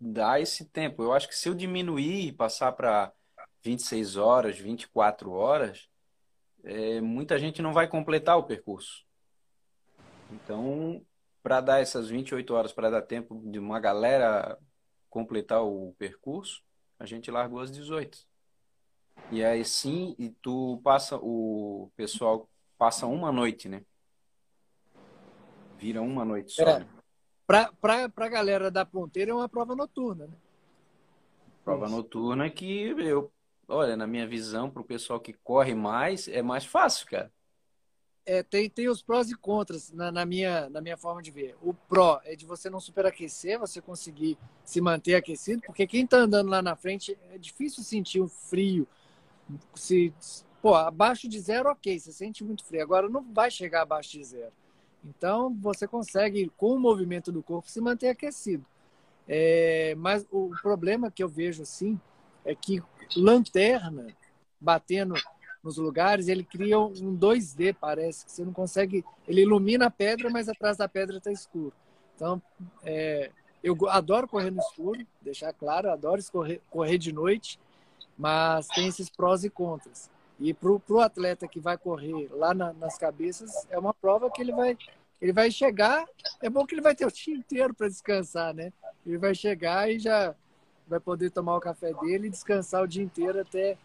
[0.00, 1.02] dar esse tempo.
[1.02, 3.12] Eu acho que se eu diminuir e passar para
[3.62, 5.88] 26 horas, 24 horas,
[6.64, 9.04] é, muita gente não vai completar o percurso.
[10.30, 11.04] Então,
[11.42, 14.58] para dar essas 28 horas, para dar tempo de uma galera
[15.08, 16.62] completar o percurso,
[16.98, 18.18] a gente largou às 18.
[19.32, 23.82] E aí sim, e tu passa, o pessoal passa uma noite, né?
[25.78, 26.62] Vira uma noite só.
[26.62, 26.78] É.
[26.80, 26.86] Né?
[27.46, 27.70] Para
[28.16, 30.34] a galera da ponteira é uma prova noturna, né?
[31.64, 31.96] Prova Isso.
[31.96, 33.32] noturna que eu
[33.70, 37.32] olha, na minha visão, para o pessoal que corre mais, é mais fácil, cara.
[38.26, 41.56] É, tem, tem os prós e contras na, na, minha, na minha forma de ver.
[41.62, 46.18] O pró é de você não superaquecer, você conseguir se manter aquecido, porque quem está
[46.18, 48.86] andando lá na frente é difícil sentir um frio.
[49.74, 50.12] Se,
[50.60, 52.82] pô, abaixo de zero, ok, você sente muito frio.
[52.82, 54.52] Agora não vai chegar abaixo de zero.
[55.04, 58.64] Então você consegue, com o movimento do corpo, se manter aquecido.
[59.26, 61.98] É, mas o problema que eu vejo assim
[62.44, 62.82] é que
[63.16, 64.06] lanterna
[64.60, 65.14] batendo
[65.62, 69.04] nos lugares, ele cria um 2D, parece, que você não consegue.
[69.28, 71.72] Ele ilumina a pedra, mas atrás da pedra está escuro.
[72.16, 72.40] Então,
[72.82, 73.30] é,
[73.62, 77.58] eu adoro correr no escuro, deixar claro, adoro correr, correr de noite,
[78.16, 80.10] mas tem esses prós e contras.
[80.38, 84.40] E para o atleta que vai correr lá na, nas cabeças, é uma prova que
[84.40, 84.76] ele vai,
[85.20, 86.06] ele vai chegar.
[86.42, 88.72] É bom que ele vai ter o dia inteiro para descansar, né?
[89.06, 90.34] Ele vai chegar e já
[90.90, 93.78] vai poder tomar o café dele e descansar o dia inteiro até,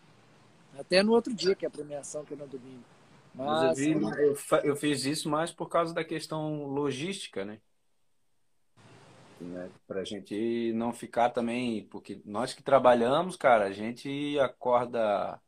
[0.77, 2.83] até no outro dia, que é a premiação, que é no domingo.
[3.35, 7.59] Mas, eu, eu, eu fiz isso mais por causa da questão logística, né?
[9.39, 9.69] né?
[9.85, 15.39] Para a gente não ficar também, porque nós que trabalhamos, cara, a gente acorda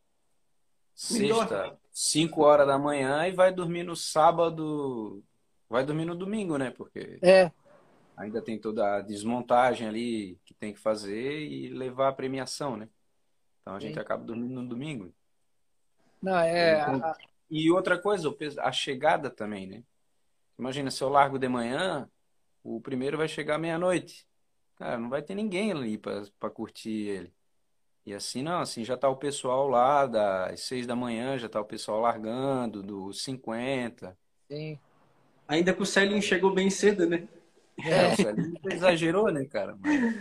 [0.94, 5.24] sexta, 5 horas da manhã e vai dormir no sábado,
[5.70, 6.72] vai dormir no domingo, né?
[6.72, 7.52] Porque é.
[8.18, 12.90] Ainda tem toda a desmontagem ali que tem que fazer e levar a premiação, né?
[13.62, 14.00] Então a gente Sim.
[14.00, 15.14] acaba dormindo no domingo.
[16.22, 16.82] Não, é.
[16.82, 17.14] Então,
[17.50, 19.84] e outra coisa, a chegada também, né?
[20.58, 22.10] Imagina, se eu largo de manhã,
[22.64, 24.28] o primeiro vai chegar meia-noite.
[24.76, 27.34] Cara, não vai ter ninguém ali para curtir ele.
[28.04, 31.62] E assim não, assim já tá o pessoal lá das seis da manhã, já tá
[31.62, 34.18] o pessoal largando, dos 50.
[34.50, 34.80] Sim.
[35.48, 37.28] Ainda que o Celinho chegou bem cedo, né?
[37.80, 39.78] É, Celinho exagerou, né, cara?
[39.80, 40.16] Mas...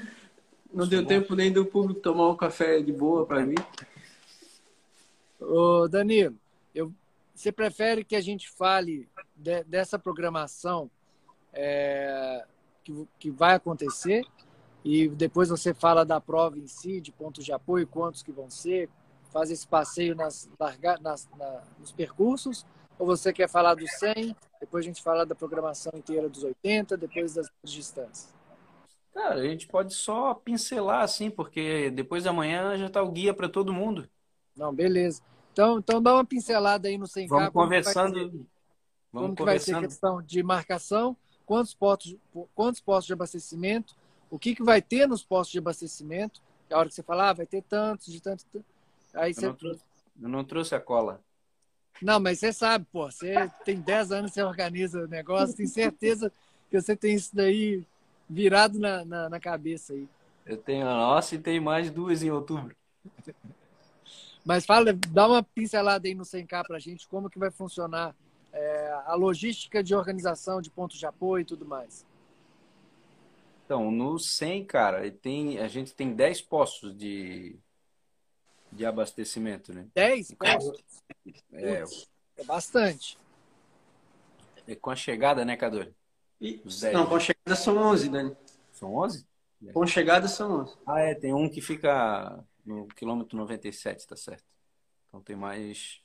[0.72, 3.54] Não deu tempo nem do público tomar um café de boa para mim.
[5.40, 6.36] Ô, Danilo,
[6.74, 6.92] eu,
[7.34, 10.90] você prefere que a gente fale de, dessa programação
[11.52, 12.44] é,
[12.84, 14.24] que, que vai acontecer?
[14.84, 18.48] E depois você fala da prova em si, de pontos de apoio, quantos que vão
[18.48, 18.88] ser,
[19.32, 20.48] faz esse passeio nas,
[21.00, 22.64] nas, na, nos percursos,
[22.96, 26.96] ou você quer falar do 100, depois a gente fala da programação inteira dos 80,
[26.96, 28.34] depois das distâncias?
[29.12, 33.32] Cara, a gente pode só pincelar assim, porque depois da manhã já está o guia
[33.32, 34.08] para todo mundo.
[34.54, 35.22] Não, beleza.
[35.52, 37.28] Então, então dá uma pincelada aí no 100K.
[37.28, 38.46] Vamos conversando.
[39.10, 41.16] Vamos como que vai ser a questão de marcação,
[41.46, 42.14] quantos postos,
[42.54, 43.96] quantos postos de abastecimento,
[44.30, 46.42] o que, que vai ter nos postos de abastecimento.
[46.70, 48.44] A hora que você falar, ah, vai ter tantos, de tanto.
[49.14, 49.46] Aí eu, você...
[49.46, 49.84] não trouxe,
[50.20, 51.22] eu não trouxe a cola.
[52.02, 56.30] Não, mas você sabe, pô, você tem 10 anos, você organiza o negócio, tem certeza
[56.70, 57.84] que você tem isso daí
[58.28, 60.08] virado na, na, na cabeça aí.
[60.44, 62.74] Eu tenho a nossa e tem mais duas em outubro.
[64.44, 68.14] Mas fala, dá uma pincelada aí no 100K pra gente, como que vai funcionar
[68.52, 72.06] é, a logística de organização de pontos de apoio e tudo mais.
[73.64, 77.58] Então, no 100, cara, tem, a gente tem 10 postos de,
[78.76, 79.86] de abastecimento, né?
[79.94, 81.02] 10 postos?
[81.52, 81.82] É,
[82.36, 83.18] é bastante.
[84.66, 85.88] É com a chegada, né, Cador?
[86.40, 86.62] E,
[86.92, 88.36] não, com a chegada são 11, Dani.
[88.72, 89.26] São 11?
[89.72, 90.76] Com a chegada são 11.
[90.86, 94.44] Ah, é, tem um que fica no quilômetro 97, tá certo.
[95.08, 96.00] Então tem mais.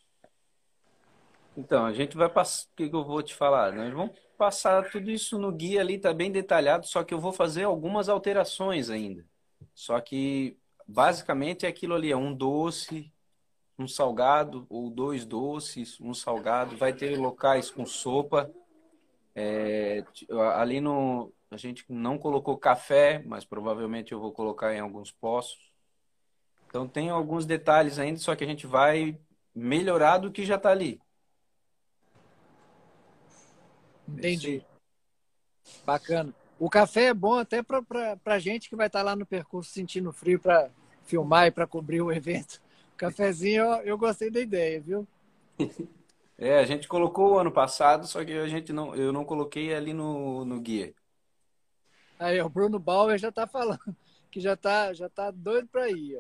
[1.57, 2.67] Então, a gente vai passar.
[2.71, 3.73] O que eu vou te falar?
[3.73, 7.33] Nós vamos passar tudo isso no guia ali, tá bem detalhado, só que eu vou
[7.33, 9.25] fazer algumas alterações ainda.
[9.73, 10.57] Só que
[10.91, 13.11] basicamente é aquilo ali, é um doce,
[13.79, 16.77] um salgado, ou dois doces, um salgado.
[16.77, 18.51] Vai ter locais com sopa.
[19.33, 20.03] É,
[20.55, 21.33] ali no.
[21.49, 25.71] A gente não colocou café, mas provavelmente eu vou colocar em alguns postos.
[26.67, 29.19] Então tem alguns detalhes ainda, só que a gente vai
[29.53, 31.01] melhorar do que já está ali.
[34.07, 34.63] Entendi.
[35.85, 36.33] Bacana.
[36.57, 39.71] O café é bom até para a gente que vai estar tá lá no percurso
[39.71, 40.69] sentindo frio para
[41.11, 42.61] filmar e para cobrir o evento.
[42.93, 45.07] O cafezinho, eu, gostei da ideia, viu?
[46.43, 49.75] É, a gente colocou o ano passado, só que a gente não, eu não coloquei
[49.75, 50.91] ali no, no guia.
[52.17, 53.95] Aí, o Bruno Bauer já está falando
[54.31, 56.19] que já está já tá doido para ir.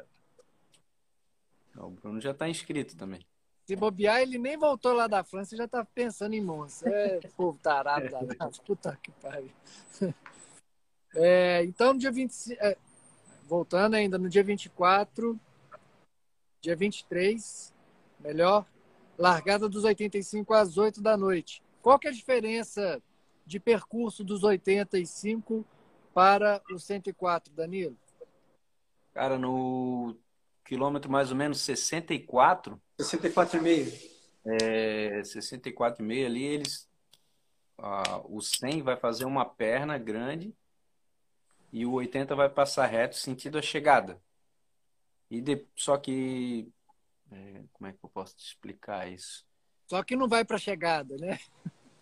[1.75, 1.87] Ó.
[1.87, 3.25] O Bruno já está inscrito também.
[3.65, 6.87] Se bobear, ele nem voltou lá da França e já tá pensando em Monza.
[6.87, 8.61] É, povo tarado danado.
[8.63, 9.49] Puta que pariu.
[11.13, 12.57] É, então, no dia 25.
[12.63, 12.77] É,
[13.51, 15.37] voltando ainda, no dia 24,
[16.61, 17.73] dia 23,
[18.17, 18.65] melhor,
[19.17, 21.61] largada dos 85 às 8 da noite.
[21.81, 23.03] Qual que é a diferença
[23.45, 25.65] de percurso dos 85
[26.13, 27.97] para o 104, Danilo?
[29.13, 30.15] Cara, no
[30.63, 32.81] quilômetro mais ou menos 64.
[33.01, 34.11] 64,5.
[34.45, 36.89] É, 64,5 ali, eles.
[37.77, 40.55] Ah, o 100 vai fazer uma perna grande
[41.71, 44.21] e o 80 vai passar reto sentido a chegada.
[45.29, 46.69] E de, só que.
[47.31, 49.45] É, como é que eu posso te explicar isso?
[49.87, 51.39] Só que não vai para a chegada, né?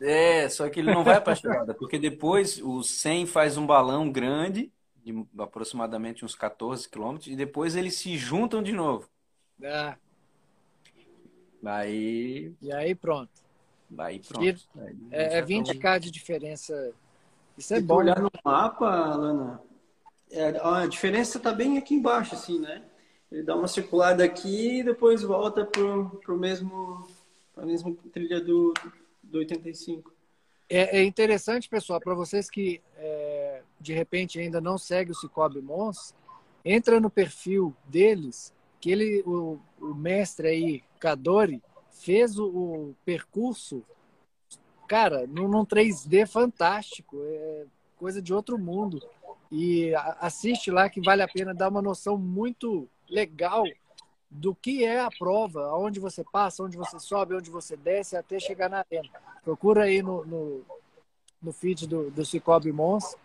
[0.01, 3.67] É, só que ele não vai para a chegada, porque depois o 100 faz um
[3.67, 4.71] balão grande
[5.03, 9.09] de aproximadamente uns 14 quilômetros, e depois eles se juntam de novo.
[9.63, 9.97] Ah.
[11.65, 12.53] Aí.
[12.61, 13.31] E aí pronto.
[13.97, 14.45] Aí pronto.
[14.45, 14.55] E
[15.11, 16.93] é, é 20k de diferença.
[17.59, 17.95] Isso é Se bom.
[17.95, 19.61] olhar no mapa, Lana,
[20.31, 22.83] é, a diferença está bem aqui embaixo, assim, né?
[23.29, 27.05] Ele dá uma circulada aqui e depois volta pro, pro mesmo,
[27.57, 28.73] a mesma trilha do,
[29.21, 30.11] do 85.
[30.69, 35.61] É, é interessante, pessoal, para vocês que é, de repente ainda não seguem o Cicobi
[35.61, 36.15] Mons,
[36.63, 43.83] entra no perfil deles, que ele, o, o mestre aí, Kadori, fez o, o percurso,
[44.89, 48.99] cara, num, num 3D fantástico, é coisa de outro mundo.
[49.51, 53.63] E assiste lá que vale a pena dar uma noção muito legal
[54.29, 58.39] do que é a prova, onde você passa, onde você sobe, onde você desce, até
[58.39, 59.09] chegar na arena.
[59.43, 60.61] Procura aí no, no,
[61.41, 63.15] no feed do, do Cicobi Mons,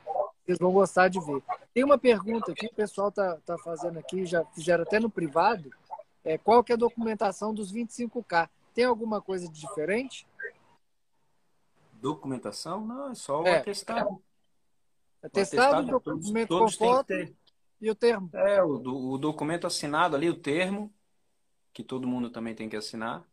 [0.45, 1.43] vocês vão gostar de ver.
[1.73, 5.71] Tem uma pergunta que o pessoal tá, tá fazendo aqui, já fizeram até no privado,
[6.25, 8.49] é, qual que é a documentação dos 25K?
[8.75, 10.27] Tem alguma coisa de diferente?
[12.05, 12.87] Documentação?
[12.87, 14.23] Não, é só o é, atestado.
[15.23, 17.15] Atestado, atestado documento todos, com foto
[17.81, 18.29] e o termo.
[18.35, 18.75] É, o,
[19.13, 20.93] o documento assinado ali, o termo,
[21.73, 23.27] que todo mundo também tem que assinar.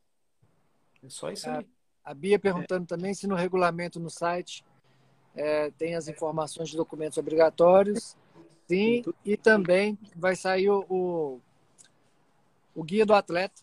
[1.03, 1.67] É só isso é, aí.
[2.01, 2.87] A Bia perguntando é.
[2.87, 4.63] também se no regulamento no site
[5.35, 8.15] é, tem as informações de documentos obrigatórios.
[8.69, 11.41] Sim, e também vai sair o, o,
[12.73, 13.61] o guia do atleta.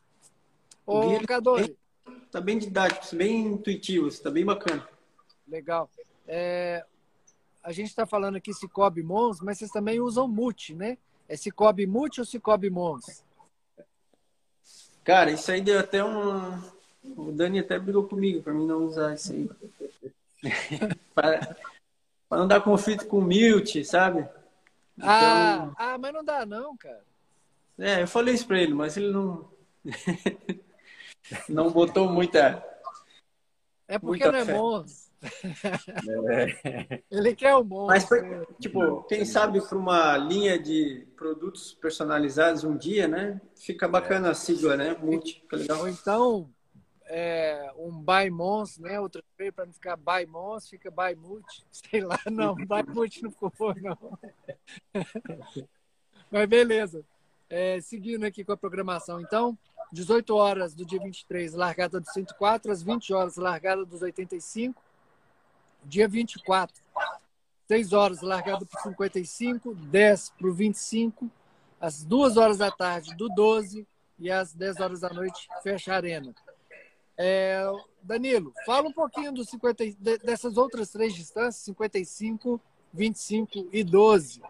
[0.87, 1.79] O Ô, Cadore.
[2.27, 4.87] Está bem didático, bem intuitivo, está bem bacana.
[5.49, 5.91] Legal.
[6.27, 6.85] É,
[7.63, 10.99] a gente está falando aqui Cicobi Mons, mas vocês também usam Mute, né?
[11.29, 13.25] É Cicobi Mute ou Cicobi Mons?
[15.05, 16.63] Cara, isso aí deu até um.
[17.17, 19.51] O Dani até brigou comigo para mim não usar isso aí.
[21.15, 21.57] para
[22.31, 24.29] não dar conflito com o Milt, sabe?
[25.01, 25.75] Ah, então...
[25.79, 27.03] Ah, ah, mas não dá não, cara.
[27.79, 29.49] É, eu falei isso para ele, mas ele não.
[31.49, 32.63] não botou muita.
[33.87, 34.55] É porque muita não é fé.
[34.55, 35.08] Mons.
[35.21, 37.03] É.
[37.11, 37.87] Ele quer o bom.
[37.87, 38.07] Mas,
[38.61, 43.41] tipo, quem sabe para uma linha de produtos personalizados um dia, né?
[43.57, 44.97] Fica bacana a sigla, né?
[45.01, 45.81] Multi, fica legal.
[45.81, 46.51] Ou então,
[47.07, 49.01] é, um Buy Mons, né?
[49.01, 49.23] Outro
[49.55, 51.65] para não ficar Buy Mons, fica Buy Multi.
[51.73, 54.19] Sei lá, não, Buy Multi não ficou bom, não.
[56.31, 57.05] Mas beleza.
[57.51, 59.57] É, seguindo aqui com a programação, então,
[59.91, 64.88] 18 horas do dia 23, largada dos 104, às 20 horas, largada dos 85
[65.85, 66.75] dia 24,
[67.67, 71.31] 6 horas largado para 55, 10 para o 25,
[71.81, 73.87] às 2 horas da tarde do 12
[74.19, 76.35] e às 10 horas da noite fecha a arena.
[77.17, 77.65] É,
[78.03, 79.85] Danilo, fala um pouquinho dos 50,
[80.25, 82.61] dessas outras três distâncias, 55,
[82.93, 84.41] 25 e 12.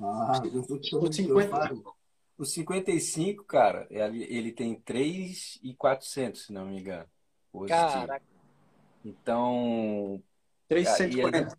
[0.00, 2.01] Ah, eu tô te 50.
[2.42, 7.08] O 55, cara, ele, ele tem 3,400, se não me engano.
[7.52, 7.78] Positivo.
[7.78, 8.26] Caraca.
[9.04, 10.20] Então.
[10.66, 11.56] 3,140.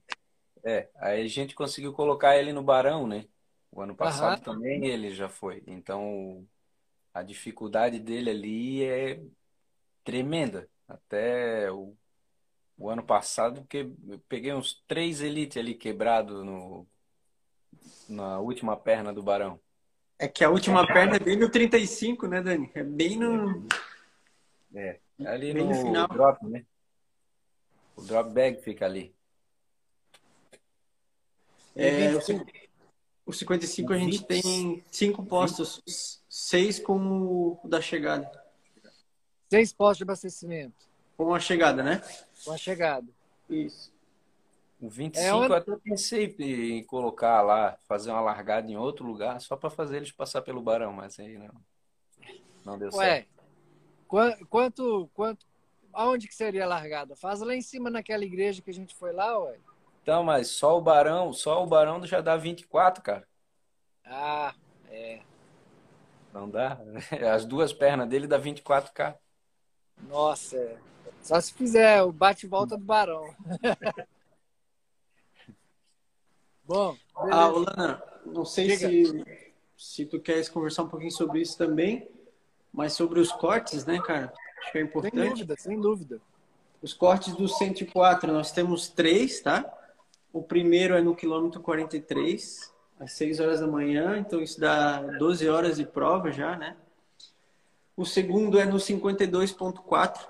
[0.61, 3.25] É, aí a gente conseguiu colocar ele no Barão, né?
[3.71, 4.41] O ano passado Aham.
[4.41, 5.63] também ele já foi.
[5.65, 6.45] Então,
[7.13, 9.21] a dificuldade dele ali é
[10.03, 10.69] tremenda.
[10.85, 11.95] Até o,
[12.77, 16.85] o ano passado, porque eu peguei uns três Elite ali quebrado no,
[18.09, 19.61] na última perna do Barão.
[20.17, 22.71] É que a última perna é bem no 35, né, Dani?
[22.73, 23.67] É bem no.
[24.73, 26.07] É, ali bem no, no final.
[26.07, 26.65] drop, né?
[27.95, 29.13] O drop bag fica ali.
[31.75, 32.13] É,
[33.25, 35.81] o 55 a gente tem cinco postos,
[36.29, 38.29] seis com o da chegada.
[39.49, 40.87] Seis postos de abastecimento.
[41.15, 42.01] Com a chegada, né?
[42.43, 43.07] Com a chegada.
[43.49, 43.92] Isso.
[44.83, 45.53] O 25 é onde...
[45.53, 49.95] eu até pensei em colocar lá, fazer uma largada em outro lugar, só para fazer
[49.95, 51.53] eles passar pelo Barão, mas aí não,
[52.65, 53.29] não deu Ué, certo.
[54.49, 55.45] Quanto, quanto,
[55.93, 57.15] aonde que seria a largada?
[57.15, 59.57] Faz lá em cima naquela igreja que a gente foi lá, ué.
[60.01, 63.25] Então, mas só o Barão, só o Barão já dá 24, cara.
[64.03, 64.53] Ah,
[64.89, 65.21] é.
[66.33, 66.77] Não dá?
[67.33, 69.15] As duas pernas dele dá 24k.
[70.09, 70.77] Nossa, é.
[71.21, 73.33] Só se fizer o bate-volta do Barão.
[76.65, 79.25] Bom, ah, Olana, não sei se,
[79.77, 82.07] se tu queres conversar um pouquinho sobre isso também,
[82.71, 84.33] mas sobre os cortes, né, cara?
[84.59, 85.15] Acho que é importante.
[85.15, 86.21] Sem dúvida, sem dúvida.
[86.81, 89.65] Os cortes do 104, nós temos três, tá?
[90.31, 95.47] O primeiro é no quilômetro 43, às 6 horas da manhã, então isso dá 12
[95.47, 96.75] horas de prova já, né?
[97.95, 100.27] O segundo é no 52.4,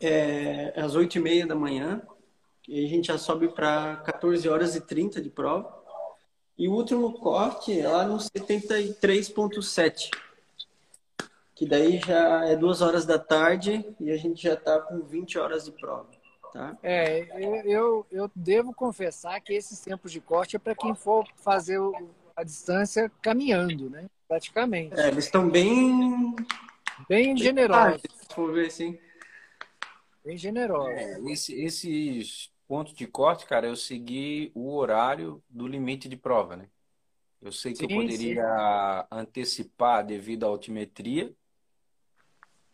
[0.00, 2.02] é, às 8 e meia da manhã.
[2.66, 5.82] E a gente já sobe para 14 horas e 30 de prova.
[6.56, 10.10] E o último corte é lá no 73.7.
[11.54, 15.38] Que daí já é duas horas da tarde e a gente já está com 20
[15.38, 16.08] horas de prova.
[16.52, 16.76] tá?
[16.82, 17.28] É,
[17.66, 21.78] eu, eu devo confessar que esses tempos de corte é para quem for fazer
[22.34, 24.06] a distância caminhando, né?
[24.26, 24.98] Praticamente.
[24.98, 26.34] É, eles estão bem.
[27.08, 28.00] Bem generosos.
[28.00, 28.98] Se for ver assim.
[30.24, 30.94] Bem generosos.
[30.94, 36.56] É, esse, esses pontos de corte, cara, eu segui o horário do limite de prova,
[36.56, 36.70] né?
[37.40, 38.44] Eu sei que Sim, eu poderia
[39.12, 41.34] antecipar devido à altimetria,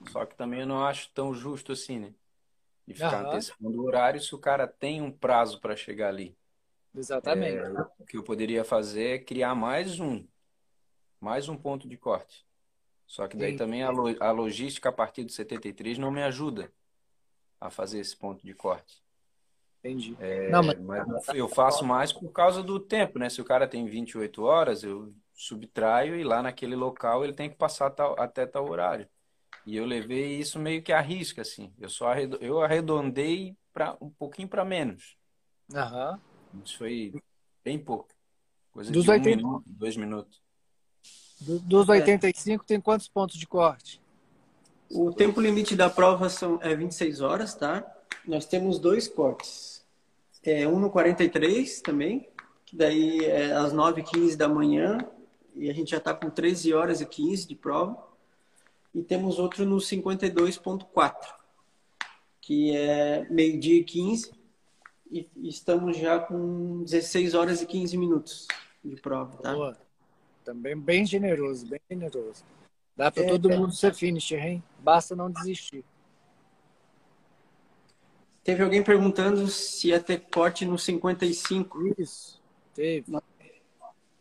[0.03, 2.15] só que também eu não acho tão justo assim, né?
[2.87, 6.37] De ficar antecipando o horário se o cara tem um prazo para chegar ali.
[6.95, 7.57] Exatamente.
[7.57, 10.27] É, o que eu poderia fazer é criar mais um,
[11.21, 12.47] mais um ponto de corte.
[13.07, 13.57] Só que daí Sim.
[13.57, 16.73] também a, lo- a logística a partir do 73 não me ajuda
[17.61, 19.03] a fazer esse ponto de corte.
[19.83, 20.15] Entendi.
[20.21, 23.31] É, Não, mas mas eu faço mais por causa do tempo, né?
[23.31, 27.57] Se o cara tem 28 horas, eu subtraio e lá naquele local ele tem que
[27.57, 29.09] passar tal- até tal horário.
[29.67, 31.73] E eu levei isso meio que à risca, assim.
[31.79, 35.17] Eu só arredo- eu arredondei para um pouquinho para menos.
[35.75, 36.21] Aham.
[36.63, 37.15] Isso foi
[37.65, 38.09] bem pouco.
[38.73, 40.43] Coisa Dos de um 80 minuto, dois minutos.
[41.41, 44.01] Do- dos 85 tem quantos pontos de corte?
[44.91, 47.81] O tempo limite da prova são, é 26 horas, tá?
[48.27, 49.85] Nós temos dois cortes.
[50.43, 52.29] É um no 43 também,
[52.65, 54.99] que daí é às 9h15 da manhã,
[55.55, 58.09] e a gente já está com 13 horas e 15 de prova.
[58.95, 61.15] E temos outro no 52.4,
[62.41, 64.33] que é meio-dia e 15,
[65.11, 68.49] e estamos já com 16 horas e 15 minutos
[68.85, 69.53] de prova, tá?
[69.55, 69.77] Boa.
[70.45, 72.43] Também bem generoso, bem generoso.
[72.97, 73.57] Dá para É, todo é.
[73.57, 74.63] mundo ser finisher, hein?
[74.81, 75.85] Basta não desistir.
[78.51, 81.95] Teve alguém perguntando se ia ter corte no 55.
[81.97, 82.43] Isso.
[82.75, 83.17] Teve.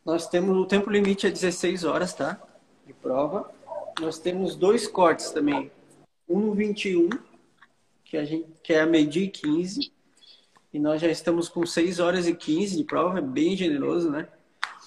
[0.05, 2.39] Nós temos o tempo limite é 16 horas, tá?
[2.85, 3.51] De prova.
[3.99, 5.71] Nós temos dois cortes também.
[6.29, 7.09] Um no 21,
[8.05, 9.91] que, a gente, que é a meio-dia e 15.
[10.71, 14.27] E nós já estamos com 6 horas e 15 de prova, é bem generoso, né?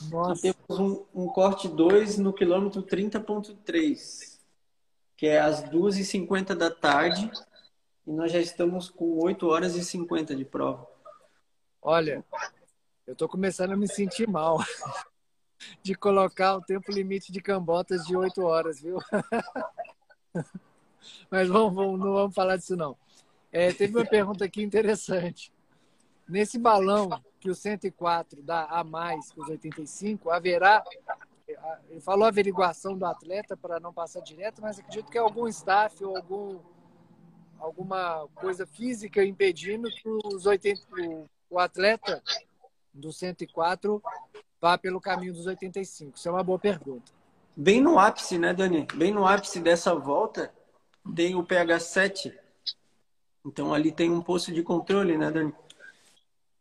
[0.03, 0.41] E Nossa.
[0.41, 4.39] temos um, um corte 2 no quilômetro 30.3,
[5.17, 7.29] que é às 2h50 da tarde.
[8.07, 10.87] E nós já estamos com 8 horas e 50 de prova.
[11.81, 12.25] Olha,
[13.07, 14.59] eu tô começando a me sentir mal
[15.83, 18.99] de colocar o tempo limite de cambotas de 8 horas, viu?
[21.31, 22.97] Mas vamos, vamos- não vamos falar disso, não.
[23.51, 25.53] É, teve uma pergunta aqui interessante.
[26.29, 30.83] Nesse balão que o 104 dá a mais que os 85, haverá.
[31.91, 36.17] Ele falou averiguação do atleta para não passar direto, mas acredito que algum staff ou
[36.17, 36.61] algum,
[37.63, 40.83] alguma coisa física impedindo que os 80,
[41.49, 42.23] o, atleta
[42.93, 44.03] do 104
[44.61, 46.17] vá pelo caminho dos 85.
[46.17, 47.13] Isso é uma boa pergunta.
[47.57, 48.87] Bem no ápice, né, Dani?
[48.95, 50.53] Bem no ápice dessa volta,
[51.15, 52.37] tem o PH7.
[53.45, 55.55] Então ali tem um posto de controle, né, Dani?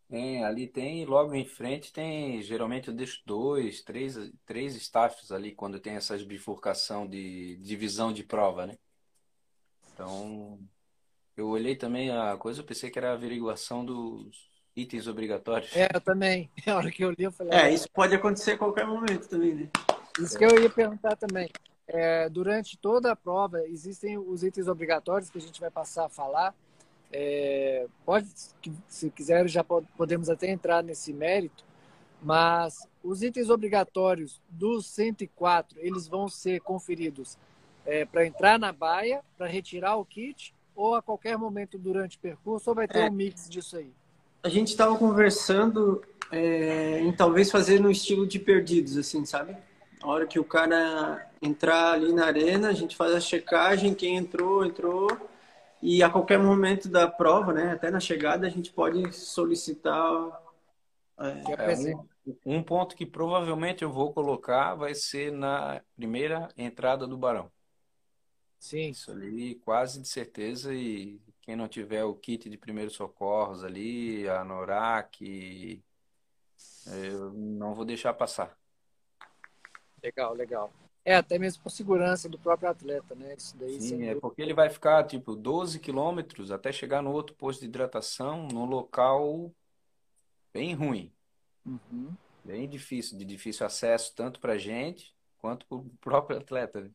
[0.09, 5.53] Tem, ali tem, logo em frente tem, geralmente eu deixo dois, três, três staffs ali
[5.53, 8.77] quando tem essas bifurcação de divisão de prova, né?
[9.93, 10.59] Então,
[11.41, 15.75] eu olhei também a coisa, eu pensei que era a averiguação dos itens obrigatórios.
[15.75, 16.49] É, eu também.
[16.65, 17.51] Na hora que eu li, eu falei.
[17.51, 19.69] É, isso pode acontecer a qualquer momento também, né?
[20.19, 21.49] Isso que eu ia perguntar também.
[21.87, 26.09] É, durante toda a prova, existem os itens obrigatórios que a gente vai passar a
[26.09, 26.53] falar.
[27.11, 28.29] É, pode,
[28.87, 31.65] se quiser, já po- podemos até entrar nesse mérito,
[32.21, 37.37] mas os itens obrigatórios dos 104, eles vão ser conferidos
[38.11, 42.69] para entrar na baia, para retirar o kit, ou a qualquer momento durante o percurso,
[42.69, 43.03] ou vai ter É.
[43.03, 43.91] um mix disso aí?
[44.43, 46.01] A gente estava conversando
[46.31, 49.55] é, em talvez fazer no estilo de perdidos, assim, sabe?
[50.01, 54.15] A hora que o cara entrar ali na arena, a gente faz a checagem, quem
[54.17, 55.07] entrou, entrou.
[55.81, 60.41] E a qualquer momento da prova, né, até na chegada, a gente pode solicitar.
[61.19, 62.07] é, é É, um,
[62.45, 67.51] um ponto que provavelmente eu vou colocar vai ser na primeira entrada do Barão.
[68.61, 68.91] Sim.
[68.91, 70.73] Isso ali, quase de certeza.
[70.73, 75.83] E quem não tiver o kit de primeiros socorros ali, a NORAC,
[76.87, 78.57] eu não vou deixar passar.
[80.03, 80.71] Legal, legal.
[81.05, 83.33] É, até mesmo por segurança do próprio atleta, né?
[83.35, 87.35] Isso daí Sim, é porque ele vai ficar tipo 12 quilômetros até chegar no outro
[87.35, 89.51] posto de hidratação, num local
[90.53, 91.11] bem ruim,
[91.65, 92.15] Uhum.
[92.43, 96.81] bem difícil, de difícil acesso, tanto para gente quanto para o próprio atleta.
[96.81, 96.91] né?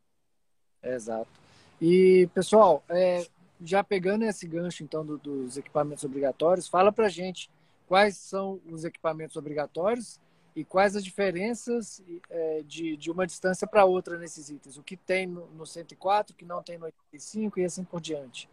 [0.83, 1.46] Exato.
[1.81, 3.27] E, pessoal, é,
[3.63, 7.51] já pegando esse gancho, então, do- dos equipamentos obrigatórios, fala pra gente
[7.87, 10.21] quais são os equipamentos obrigatórios
[10.55, 14.79] e quais as diferenças é, de, de uma distância para outra nesses itens.
[14.79, 18.01] O que tem no, no 104, o que não tem no 85 e assim por
[18.01, 18.49] diante.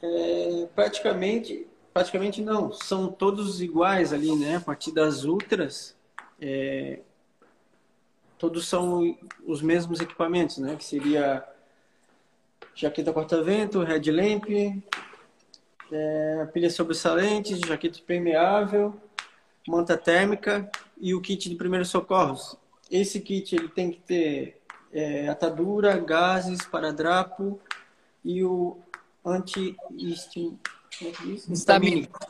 [0.00, 2.72] É, praticamente, praticamente não.
[2.72, 4.56] São todos iguais ali, né?
[4.56, 5.96] A partir das ultras,
[6.40, 7.00] é,
[8.44, 9.16] todos são
[9.46, 10.76] os mesmos equipamentos, né?
[10.76, 11.42] Que seria
[12.74, 14.44] jaqueta corta-vento, headlamp,
[15.90, 19.00] é, pilha sobressalente, jaqueta permeável,
[19.66, 22.54] manta térmica e o kit de primeiros socorros.
[22.90, 24.60] Esse kit ele tem que ter
[24.92, 27.58] é, atadura, gases, paradrapo
[28.22, 28.76] e o
[29.24, 32.20] anti-histamínico.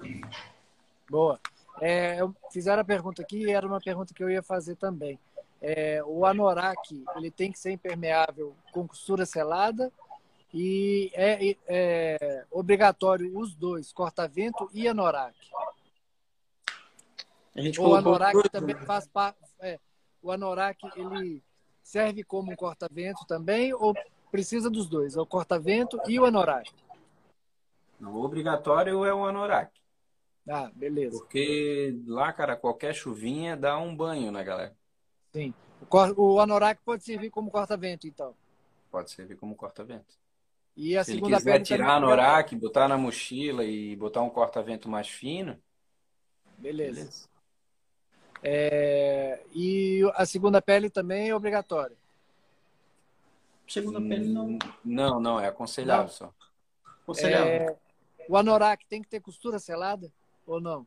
[1.11, 1.41] Boa.
[1.81, 2.21] É,
[2.53, 5.19] fizeram a pergunta aqui e era uma pergunta que eu ia fazer também.
[5.67, 6.79] É, o anorak
[7.17, 9.91] ele tem que ser impermeável com costura selada
[10.53, 15.35] e é, é obrigatório os dois, corta-vento e anorak.
[17.79, 18.83] o anorak também né?
[18.85, 19.39] faz parte.
[19.59, 19.81] É,
[20.23, 21.43] o anorak ele
[21.83, 23.95] serve como um corta-vento também ou
[24.31, 26.71] precisa dos dois, é o corta-vento e o anorak?
[27.99, 29.73] Não, obrigatório é o anorak.
[30.47, 31.17] Ah, beleza.
[31.17, 34.77] Porque lá, cara, qualquer chuvinha dá um banho, né, galera?
[35.35, 35.53] Sim.
[35.91, 38.37] O, o anorak pode servir como corta-vento, então.
[38.89, 40.15] Pode servir como corta-vento.
[40.77, 44.31] E a Se segunda ele quiser tirar a anorak, botar na mochila e botar um
[44.31, 45.61] corta-vento mais fino.
[46.57, 47.01] Beleza.
[47.01, 47.29] beleza.
[48.45, 49.43] É...
[49.53, 51.97] E a segunda pele também é obrigatória?
[53.67, 54.57] Segunda pele não.
[54.85, 56.11] Não, não, é aconselhável não.
[56.13, 56.35] só.
[57.03, 57.47] Aconselhável.
[57.47, 57.77] É...
[58.29, 60.13] O anorak tem que ter costura selada
[60.47, 60.87] ou não?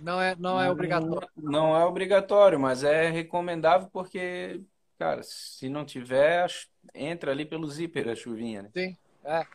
[0.00, 1.28] Não é, não é obrigatório.
[1.36, 4.60] Não é obrigatório, mas é recomendável porque,
[4.98, 6.50] cara, se não tiver,
[6.94, 8.70] entra ali pelo zíper a chuvinha, né?
[8.74, 9.46] Sim, é.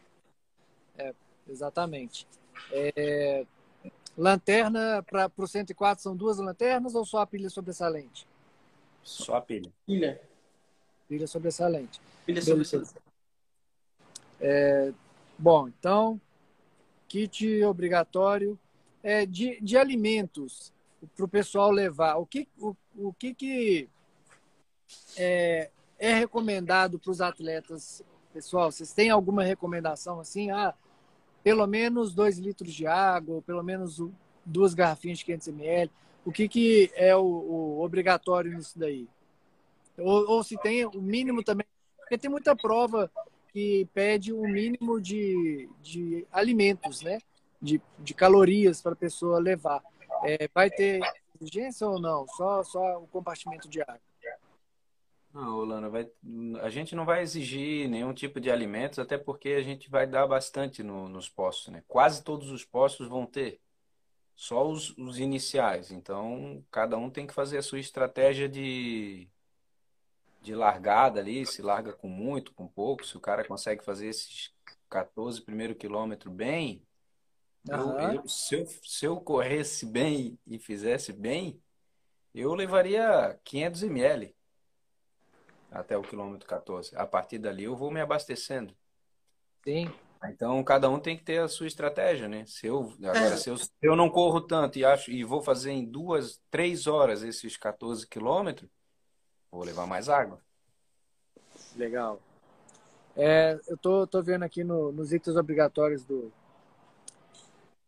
[0.98, 1.14] é
[1.48, 2.28] exatamente.
[2.72, 3.46] É,
[4.18, 8.28] lanterna para o 104 são duas lanternas ou só a pilha sobressalente?
[9.04, 9.72] Só a pilha.
[9.86, 10.22] Pilha.
[11.08, 12.02] Pilha sobressalente.
[12.26, 12.94] Pilha sobressalente.
[14.40, 14.92] É,
[15.38, 16.20] bom, então,
[17.08, 18.60] kit obrigatório
[19.04, 20.74] é, de, de alimentos
[21.16, 22.16] para o pessoal levar.
[22.16, 23.89] O que, o, o que, que
[25.16, 28.04] é, é recomendado para os atletas?
[28.34, 30.52] Pessoal, vocês têm alguma recomendação assim?
[30.52, 30.74] Ah,
[31.43, 34.02] pelo menos 2 litros de água, pelo menos
[34.45, 35.91] duas garrafinhas de 500 ml.
[36.26, 39.08] O que, que é o, o obrigatório nisso daí?
[39.98, 41.66] Ou, ou, se tem o mínimo também,
[41.98, 43.10] porque tem muita prova
[43.52, 47.20] que pede o um mínimo de, de alimentos, né?
[47.62, 49.84] De, de calorias para a pessoa levar.
[50.24, 50.99] É, vai ter
[51.41, 52.28] exigência ou não?
[52.28, 53.99] Só, só o compartimento de água?
[55.34, 56.10] Não, Lana, vai,
[56.64, 60.26] a gente não vai exigir nenhum tipo de alimentos, até porque a gente vai dar
[60.26, 61.84] bastante no, nos postos, né?
[61.88, 63.62] Quase todos os postos vão ter,
[64.36, 65.91] só os, os iniciais.
[65.91, 69.30] Então, cada um tem que fazer a sua estratégia de,
[70.41, 74.51] de largada ali, se larga com muito, com pouco, se o cara consegue fazer esses
[74.89, 76.87] 14 primeiro quilômetro bem.
[77.70, 81.61] Eu, eu, se, eu, se eu corresse bem e fizesse bem,
[82.34, 84.36] eu levaria 500 ml
[85.72, 86.95] até o quilômetro 14.
[86.95, 88.76] A partir dali eu vou me abastecendo.
[89.63, 89.91] Sim.
[90.26, 92.45] Então cada um tem que ter a sua estratégia, né?
[92.45, 93.38] Se eu agora é.
[93.38, 96.88] se eu, se eu não corro tanto e acho e vou fazer em duas, três
[96.88, 98.70] horas esses 14 quilômetros,
[99.51, 100.41] vou levar mais água.
[101.76, 102.20] Legal.
[103.15, 106.32] É, eu tô, tô vendo aqui no, nos itens obrigatórios do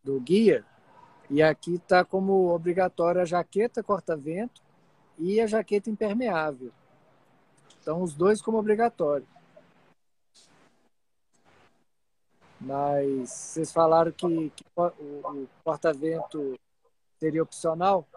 [0.03, 0.65] do guia
[1.29, 4.61] e aqui tá como obrigatória a jaqueta corta-vento
[5.17, 6.71] e a jaqueta impermeável.
[7.81, 9.27] Então, os dois como obrigatório.
[12.59, 16.59] Mas vocês falaram que, que o, o porta-vento
[17.19, 18.07] seria opcional?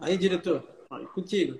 [0.00, 0.62] Aí, diretor,
[1.14, 1.58] contigo.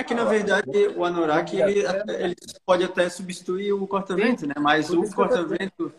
[0.00, 2.34] É que, na verdade, o anorak ele, ele
[2.64, 4.54] pode até substituir o corta-vento, né?
[4.58, 5.92] Mas o corta-vento...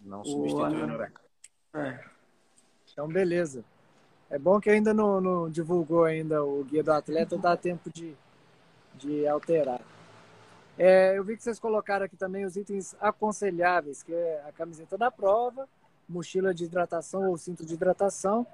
[0.00, 1.20] Não substitui o anorak.
[1.74, 2.00] É.
[2.92, 3.64] Então, beleza.
[4.28, 8.16] É bom que ainda não, não, divulgou ainda o guia do atleta, dá tempo de,
[8.96, 9.80] de alterar.
[10.76, 14.98] É, eu vi que vocês colocaram aqui também os itens aconselháveis, que é a camiseta
[14.98, 15.68] da prova,
[16.08, 18.44] mochila de hidratação ou cinto de hidratação,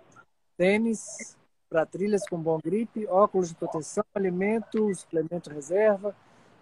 [0.55, 1.35] tênis
[1.71, 6.15] para trilhas com bom gripe, óculos de proteção, alimento, suplemento reserva,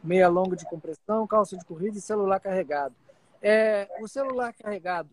[0.04, 2.94] meia longa de compressão, calça de corrida e celular carregado.
[3.40, 5.09] É, o celular carregado,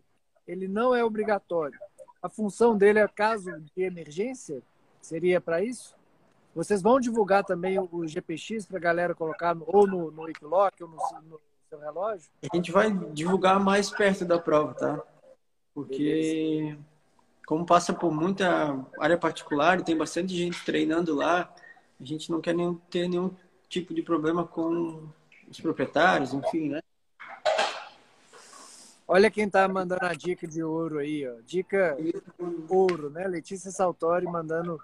[0.46, 1.80] ele não é obrigatório,
[2.22, 4.62] a função dele é caso de emergência?
[5.00, 5.96] Seria para isso?
[6.56, 10.84] Vocês vão divulgar também o GPX para a galera colocar no, ou no, no Equilock
[10.84, 10.96] ou no,
[11.30, 12.30] no, seu relógio?
[12.52, 15.04] A gente vai divulgar mais perto da prova, tá?
[15.74, 16.95] Porque Beleza.
[17.46, 21.54] Como passa por muita área particular e tem bastante gente treinando lá,
[22.00, 23.34] a gente não quer nenhum, ter nenhum
[23.70, 25.08] tipo de problema com
[25.50, 26.82] os proprietários, enfim, né?
[29.08, 31.36] Olha quem tá mandando a dica de ouro aí, ó.
[31.46, 31.96] Dica
[32.68, 33.28] ouro, né?
[33.28, 34.82] Letícia Saltori mandando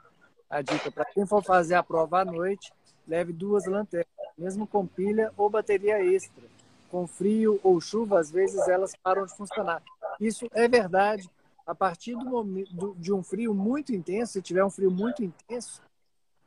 [0.48, 0.92] a dica.
[0.92, 2.72] Para quem for fazer a prova à noite,
[3.08, 4.08] leve duas lanternas,
[4.38, 6.44] mesmo com pilha ou bateria extra.
[6.92, 9.82] Com frio ou chuva, às vezes elas param de funcionar.
[10.20, 11.28] Isso é verdade.
[11.66, 15.82] A partir do momento de um frio muito intenso, se tiver um frio muito intenso,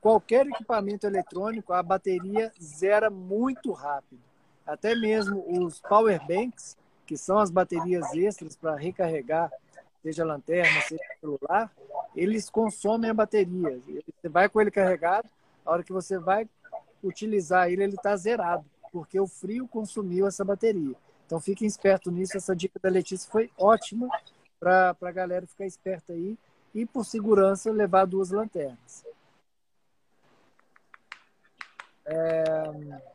[0.00, 4.20] qualquer equipamento eletrônico, a bateria zera muito rápido.
[4.66, 9.50] Até mesmo os power banks, que são as baterias extras para recarregar,
[10.02, 11.72] seja lanterna, seja celular,
[12.14, 13.80] eles consomem a bateria.
[14.20, 15.28] Você vai com ele carregado,
[15.64, 16.48] a hora que você vai
[17.02, 20.94] utilizar ele, ele está zerado, porque o frio consumiu essa bateria.
[21.26, 22.36] Então fiquem espertos nisso.
[22.36, 24.08] Essa dica da Letícia foi ótima
[24.58, 26.38] para a galera ficar esperta aí
[26.74, 29.04] e, por segurança, levar duas lanternas.
[32.06, 33.14] É...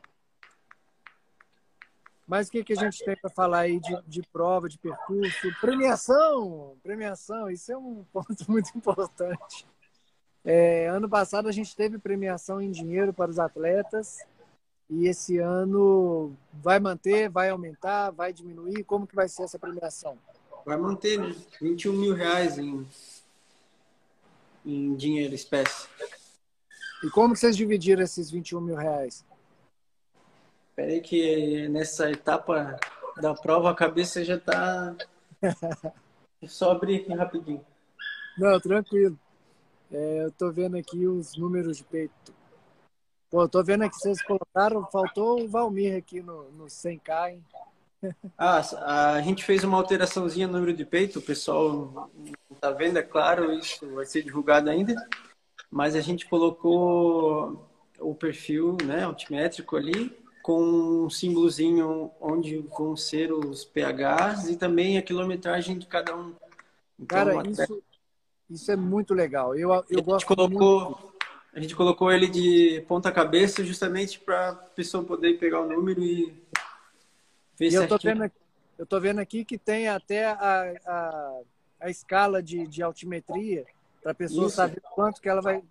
[2.26, 5.52] Mas o que, que a gente tem para falar aí de, de prova, de percurso?
[5.60, 6.76] Premiação!
[6.80, 9.66] Premiação, isso é um ponto muito importante.
[10.44, 14.18] É, ano passado a gente teve premiação em dinheiro para os atletas
[14.88, 18.84] e esse ano vai manter, vai aumentar, vai diminuir?
[18.84, 20.16] Como que vai ser essa premiação?
[20.64, 21.34] Vai manter, né?
[21.60, 22.86] 21 mil reais em,
[24.64, 25.88] em dinheiro, espécie.
[27.02, 29.24] E como que vocês dividiram esses 21 mil reais?
[30.76, 32.78] Peraí que nessa etapa
[33.20, 34.94] da prova a cabeça já tá...
[36.46, 37.64] Só abrir aqui rapidinho.
[38.38, 39.18] Não, tranquilo.
[39.92, 42.32] É, eu tô vendo aqui os números de peito.
[43.30, 47.44] Pô, tô vendo aqui que vocês colocaram, faltou o Valmir aqui no, no 100K, hein?
[48.36, 48.62] Ah,
[49.16, 53.02] a gente fez uma alteraçãozinha no número de peito, o pessoal não tá vendo, é
[53.02, 54.94] claro, isso vai ser divulgado ainda,
[55.70, 63.30] mas a gente colocou o perfil né, altimétrico ali, com um símbolozinho onde vão ser
[63.32, 66.34] os pHs e também a quilometragem de cada um.
[66.98, 67.50] Então, Cara, até...
[67.50, 67.82] isso,
[68.48, 69.54] isso é muito legal.
[69.54, 71.12] Eu, eu a gosto colocou, muito.
[71.52, 76.02] A gente colocou ele de ponta cabeça justamente para a pessoa poder pegar o número
[76.02, 76.34] e
[77.60, 78.24] e eu tô vendo
[78.78, 81.40] Eu estou vendo aqui que tem até a, a,
[81.80, 83.66] a escala de, de altimetria
[84.02, 84.56] para a pessoa isso.
[84.56, 85.62] saber quanto que ela vai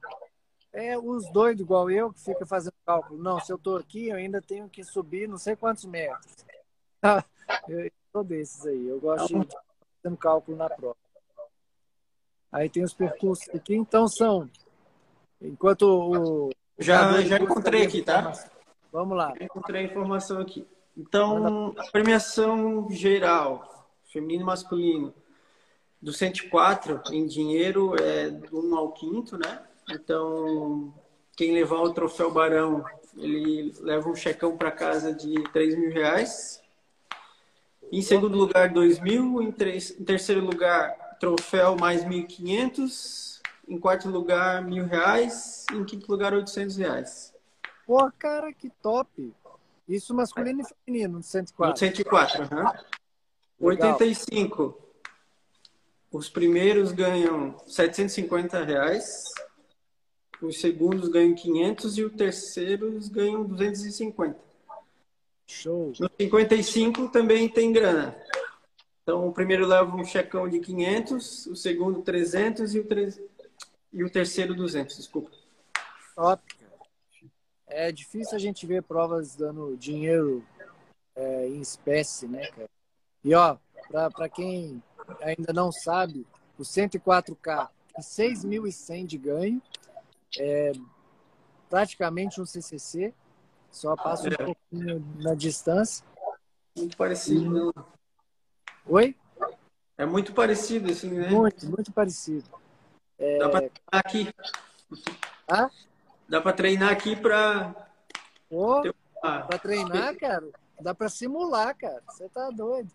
[0.72, 3.22] é os doidos igual eu que fica fazendo cálculo.
[3.22, 6.46] Não, se eu estou aqui, eu ainda tenho que subir não sei quantos metros.
[7.68, 8.88] eu sou desses aí.
[8.88, 9.48] Eu gosto de
[10.04, 10.96] fazer cálculo na prova.
[12.52, 14.50] Aí tem os percursos aqui, então são.
[15.42, 16.50] Enquanto o.
[16.78, 18.32] Já, já encontrei aqui, tá?
[18.92, 19.34] Vamos lá.
[19.38, 20.68] Já encontrei a informação aqui.
[20.98, 25.14] Então, a premiação geral, feminino e masculino,
[26.02, 29.64] do 104 em dinheiro é do 1 ao 5, né?
[29.90, 30.94] Então,
[31.36, 32.84] quem levar o troféu Barão,
[33.18, 36.62] ele leva um checão para casa de 3 mil reais.
[37.92, 39.42] Em segundo lugar, 2 mil.
[39.42, 43.42] Em, em terceiro lugar, troféu mais 1.500.
[43.68, 45.66] Em quarto lugar, mil reais.
[45.74, 47.34] Em quinto lugar, 800 reais.
[47.86, 49.34] Pô, cara, que top!
[49.90, 51.72] Isso masculino e feminino, no 104.
[51.72, 52.64] No 104, aham.
[53.60, 53.68] Uhum.
[53.68, 54.90] 85.
[56.12, 59.24] Os primeiros ganham 750 reais
[60.42, 64.40] os segundos ganham 500 e os terceiros ganham 250.
[65.46, 65.94] Show.
[66.00, 68.16] No 55 também tem grana.
[69.04, 73.14] Então o primeiro leva um checão de 500, o segundo 300 e o, tre...
[73.92, 75.32] e o terceiro 200, desculpa.
[76.16, 76.42] Top.
[77.70, 80.44] É difícil a gente ver provas dando dinheiro
[81.16, 82.70] é, em espécie, né, cara?
[83.24, 83.58] E ó,
[83.90, 84.82] para quem
[85.22, 86.26] ainda não sabe,
[86.58, 89.62] o 104K tem 6.100 de ganho
[90.38, 90.72] é
[91.70, 93.14] praticamente um CCC,
[93.72, 94.38] só passa um é.
[94.38, 96.06] pouquinho na distância.
[96.76, 97.74] Muito parecido?
[98.86, 99.16] Oi?
[99.98, 101.30] É muito parecido, assim, né?
[101.30, 102.50] Muito, muito parecido.
[103.18, 103.38] É...
[103.38, 104.34] Dá para treinar aqui.
[105.48, 105.70] Ah?
[106.30, 107.76] Dá para treinar aqui para.
[108.52, 108.82] Oh,
[109.22, 109.42] uma...
[109.42, 110.48] Para treinar, cara,
[110.80, 112.04] dá para simular, cara.
[112.08, 112.92] Você tá doido.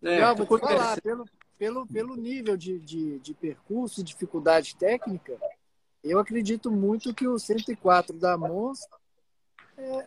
[0.00, 1.24] É, Já, vou te falar, pelo,
[1.58, 5.36] pelo, pelo nível de, de, de percurso e dificuldade técnica,
[6.02, 8.86] eu acredito muito que o 104 da Mons
[9.76, 10.06] é,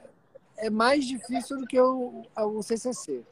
[0.58, 3.26] é mais difícil do que o, o CCC.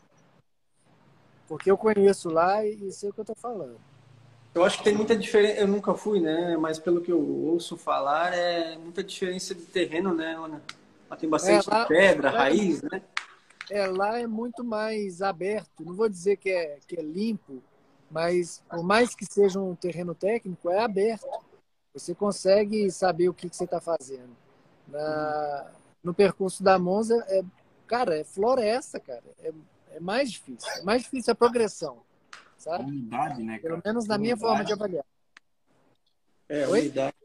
[1.48, 3.80] Porque eu conheço lá e, sei o que eu estou falando.
[4.56, 5.60] Eu acho que tem muita diferença.
[5.60, 6.56] Eu nunca fui, né?
[6.56, 10.62] Mas pelo que eu ouço falar, é muita diferença de terreno, né, Ana?
[11.10, 13.02] Lá tem bastante é, lá, pedra, lá raiz, é, né?
[13.70, 15.84] É, lá é muito mais aberto.
[15.84, 17.62] Não vou dizer que é, que é limpo,
[18.10, 21.28] mas por mais que seja um terreno técnico, é aberto.
[21.94, 24.38] Você consegue saber o que, que você está fazendo.
[24.88, 27.44] Na, no percurso da Monza, é,
[27.86, 29.24] cara, é floresta, cara.
[29.44, 29.52] É,
[29.92, 30.70] é mais difícil.
[30.78, 32.05] É mais difícil a progressão.
[32.58, 32.84] Sabe?
[32.84, 33.82] Umidade, né, cara?
[33.82, 35.06] Pelo menos na minha forma de avaliar.
[36.48, 36.82] É, Oi?
[36.82, 37.16] umidade.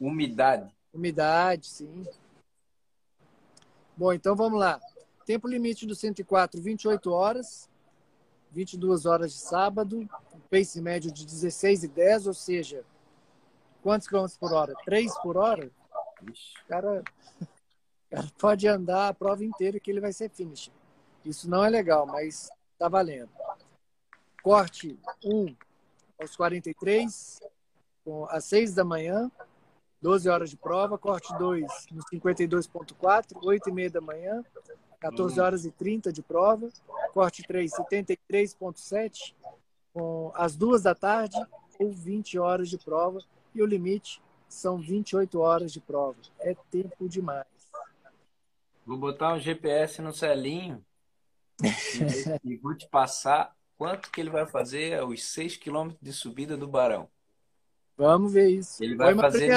[0.00, 0.74] Umidade.
[0.92, 2.06] Umidade, sim.
[3.96, 4.80] Bom, então vamos lá.
[5.24, 7.68] Tempo limite do 104, 28 horas.
[8.52, 10.08] 22 horas de sábado.
[10.50, 12.84] Pace médio de 16 e 10, ou seja,
[13.82, 14.72] quantos quilômetros por hora?
[14.84, 15.70] 3 por hora?
[16.22, 17.02] O cara,
[18.10, 20.70] cara pode andar a prova inteira que ele vai ser finish.
[21.24, 22.48] Isso não é legal, mas
[22.78, 23.30] tá valendo.
[24.44, 25.56] Corte 1
[26.20, 27.40] aos 43,
[28.28, 29.32] às 6 da manhã,
[30.02, 30.98] 12 horas de prova.
[30.98, 34.44] Corte 2 no 52.4, 8 e meia da manhã,
[35.00, 36.68] 14 horas e 30 de prova.
[37.14, 39.34] Corte 3, 73.7,
[39.94, 41.42] com as duas da tarde
[41.80, 43.20] ou 20 horas de prova.
[43.54, 46.18] E o limite são 28 horas de prova.
[46.40, 47.46] É tempo demais.
[48.84, 50.84] Vou botar um GPS no celinho
[52.44, 56.68] e vou te passar quanto que ele vai fazer os 6 quilômetros de subida do
[56.68, 57.08] Barão.
[57.96, 58.82] Vamos ver isso.
[58.82, 59.50] Ele vai fazer.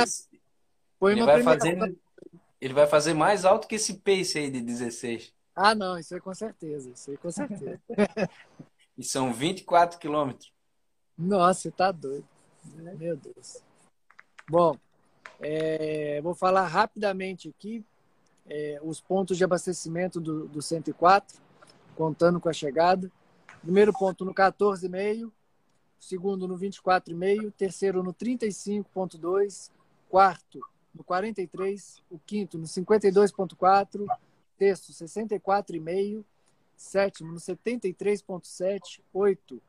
[1.02, 1.98] ele vai fazer.
[2.60, 5.34] Ele vai fazer mais alto que esse pace aí de 16.
[5.56, 6.90] Ah, não, isso é com certeza.
[6.90, 7.80] Isso aí com certeza.
[8.98, 10.52] e são 24 quilômetros.
[11.18, 12.28] Nossa, você tá doido.
[12.98, 13.64] Meu Deus.
[14.50, 14.78] Bom,
[15.40, 17.84] é, vou falar rapidamente aqui
[18.50, 21.38] é, os pontos de abastecimento do, do 104,
[21.96, 23.12] contando com a chegada.
[23.62, 25.32] Primeiro ponto no 14,5,
[26.00, 29.72] segundo no 24,5, terceiro no 35,2,
[30.10, 30.60] quarto
[30.94, 34.06] no 43, o quinto no 52,4,
[34.58, 36.24] sexto 64,5,
[36.76, 39.62] sétimo no 73,7, oito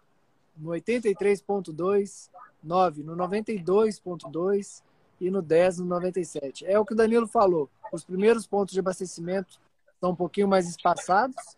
[0.57, 2.31] no 83,2,
[2.63, 4.83] nove no 92,2
[5.21, 6.67] e no 10 no 97.
[6.67, 7.69] É o que o Danilo falou.
[7.93, 9.61] Os primeiros pontos de abastecimento
[10.01, 11.57] são um pouquinho mais espaçados,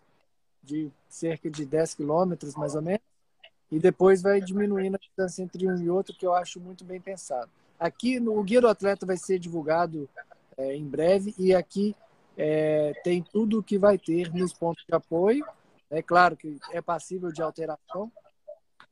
[0.63, 3.01] de cerca de 10 quilômetros mais ou menos,
[3.71, 6.99] e depois vai diminuindo a distância entre um e outro, que eu acho muito bem
[6.99, 7.49] pensado.
[7.79, 10.07] Aqui no o Guia do Atleta vai ser divulgado
[10.57, 11.95] é, em breve e aqui
[12.37, 15.45] é, tem tudo o que vai ter nos pontos de apoio.
[15.89, 18.11] É claro que é passível de alteração,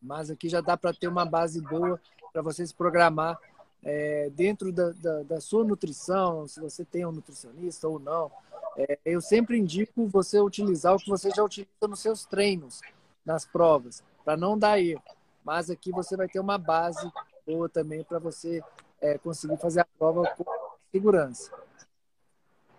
[0.01, 1.99] mas aqui já dá para ter uma base boa
[2.31, 3.37] para você se programar
[3.83, 8.31] é, dentro da, da, da, sua nutrição, se você tem um nutricionista ou não.
[8.77, 12.81] É, eu sempre indico você utilizar o que você já utiliza nos seus treinos,
[13.25, 15.03] nas provas para não dar erro.
[15.43, 17.11] Mas aqui você vai ter uma base
[17.45, 18.61] boa também para você
[19.01, 20.45] é, conseguir fazer a prova com
[20.91, 21.51] segurança.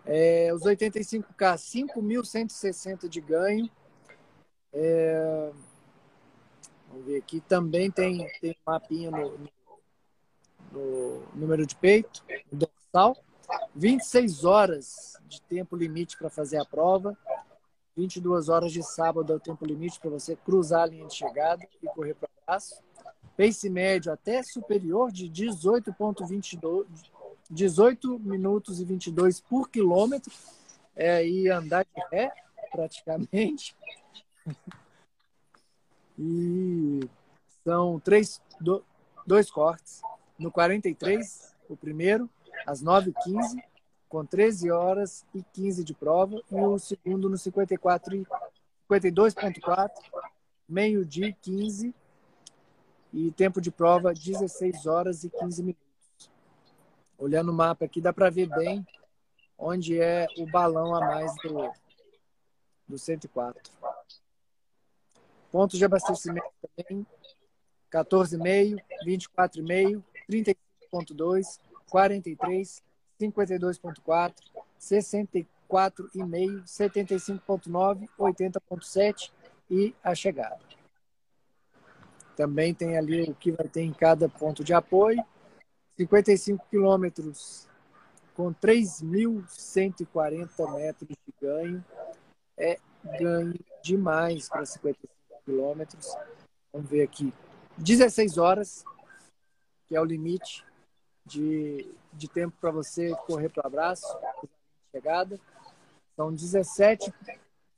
[0.05, 3.71] É, os 85K, 5.160 de ganho.
[4.73, 5.51] É,
[6.89, 7.41] vamos ver aqui.
[7.41, 9.51] Também tem, tem um mapinha no, no,
[10.73, 13.17] no número de peito, dorsal.
[13.75, 17.17] 26 horas de tempo limite para fazer a prova.
[17.97, 21.67] 22 horas de sábado é o tempo limite para você cruzar a linha de chegada
[21.83, 22.83] e correr para o braço.
[23.37, 26.87] Pace médio até superior de 18,22
[27.51, 30.33] 18 minutos e 22 por quilômetro.
[30.95, 32.33] É aí andar de ré,
[32.71, 33.77] praticamente.
[36.23, 37.01] E
[37.65, 38.43] são três,
[39.27, 40.03] dois cortes.
[40.39, 42.29] No 43, o primeiro,
[42.67, 43.63] às 9h15,
[44.09, 48.27] com 13 horas e 15 de prova, e o segundo no 54 e
[48.89, 49.91] 52.4,
[50.69, 51.95] meio-dia e 15,
[53.13, 56.31] e tempo de prova 16 horas e 15 minutos.
[57.19, 58.87] Olhando o mapa aqui, dá para ver bem
[59.59, 61.71] onde é o balão a mais do,
[62.89, 63.73] do 104.
[65.53, 66.47] Pontos de abastecimento
[66.77, 67.07] também,
[67.93, 71.59] 14,5, 24,5, 35,2,
[71.91, 72.83] 43,
[73.21, 74.35] 52,4,
[74.81, 79.31] 64,5, 75,9, 80,7
[79.69, 80.59] e a chegada.
[82.37, 85.23] Também tem ali o que vai ter em cada ponto de apoio.
[85.99, 87.69] 55 quilômetros
[88.35, 91.85] com 3.140 metros de ganho.
[92.57, 92.79] É
[93.19, 95.13] ganho demais para 55
[95.45, 96.17] quilômetros.
[96.73, 97.35] Vamos ver aqui.
[97.77, 98.85] 16 horas,
[99.87, 100.65] que é o limite
[101.31, 104.07] de, de tempo para você correr para o abraço,
[104.91, 105.39] chegada.
[106.17, 107.13] São 17,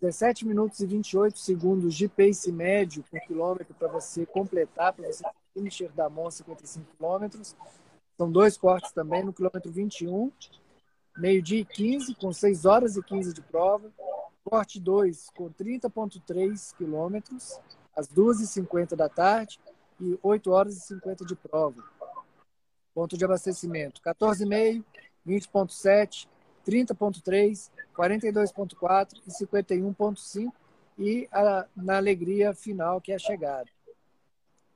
[0.01, 5.25] 17 minutos e 28 segundos de pace médio por quilômetro para você completar, para você
[5.53, 7.55] finisher da mão 55 quilômetros.
[8.17, 10.33] São dois cortes também no quilômetro 21,
[11.19, 13.93] meio-dia e 15, com 6 horas e 15 de prova.
[14.45, 17.61] Corte 2 com 30,3 quilômetros,
[17.95, 19.61] às 2h50 da tarde
[20.01, 21.92] e 8 horas e 50 de prova.
[22.95, 24.85] Ponto de abastecimento: 14,5,
[25.27, 26.29] 20,7,
[26.67, 30.53] 30.3, 42.4 e 51.5
[30.99, 33.69] e a, na alegria final que é a chegada.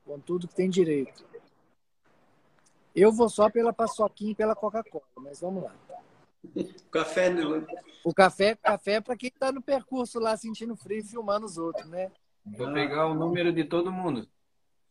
[0.04, 1.24] Com tudo que tem direito.
[2.94, 5.74] Eu vou só pela paçoquinha e pela Coca-Cola, mas vamos lá.
[6.54, 7.66] O café não.
[8.04, 11.58] O café, café é para quem está no percurso lá sentindo frio e filmando os
[11.58, 12.10] outros, né?
[12.44, 14.28] Vou pegar o número de todo mundo.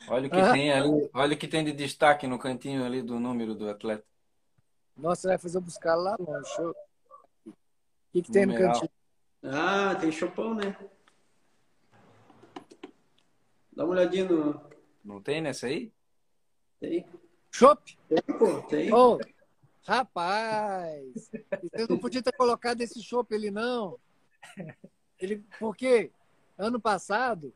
[0.07, 0.51] Olha o que ah.
[0.51, 4.05] tem ali, olha o que tem de destaque no cantinho ali do número do atleta.
[4.95, 6.61] Nossa, vai fazer eu buscar lá longe.
[7.45, 7.53] O
[8.11, 8.89] que, que tem no cantinho?
[9.43, 10.75] Ah, tem chopão, né?
[13.75, 14.61] Dá uma olhadinha no.
[15.03, 15.91] Não tem nessa aí?
[16.79, 17.05] Tem.
[17.51, 17.97] Chopp?
[18.07, 18.93] Tem, pô, tem.
[18.93, 19.19] Oh,
[19.85, 21.29] rapaz!
[21.73, 23.99] Você não podia ter colocado esse chopp ele não.
[25.19, 26.11] Ele, porque
[26.57, 27.53] ano passado,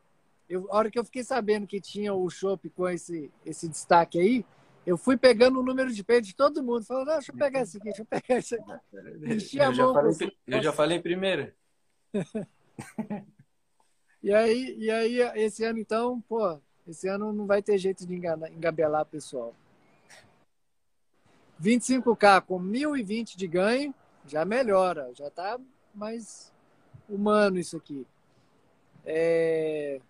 [0.50, 4.20] eu, a hora que eu fiquei sabendo que tinha o chopp com esse, esse destaque
[4.20, 4.46] aí,
[4.86, 6.84] eu fui pegando o número de peito de todo mundo.
[6.84, 8.72] Falando, deixa eu pegar esse aqui, deixa eu pegar esse aqui.
[9.60, 11.54] Eu, já, falei, eu já falei primeiro.
[14.24, 18.16] e, aí, e aí, esse ano, então, pô, esse ano não vai ter jeito de
[18.16, 19.54] enganar, engabelar o pessoal.
[21.62, 23.94] 25K com 1.020 de ganho,
[24.26, 25.60] já melhora, já está
[25.94, 26.52] mais
[27.08, 28.08] humano isso aqui.
[29.06, 30.02] É...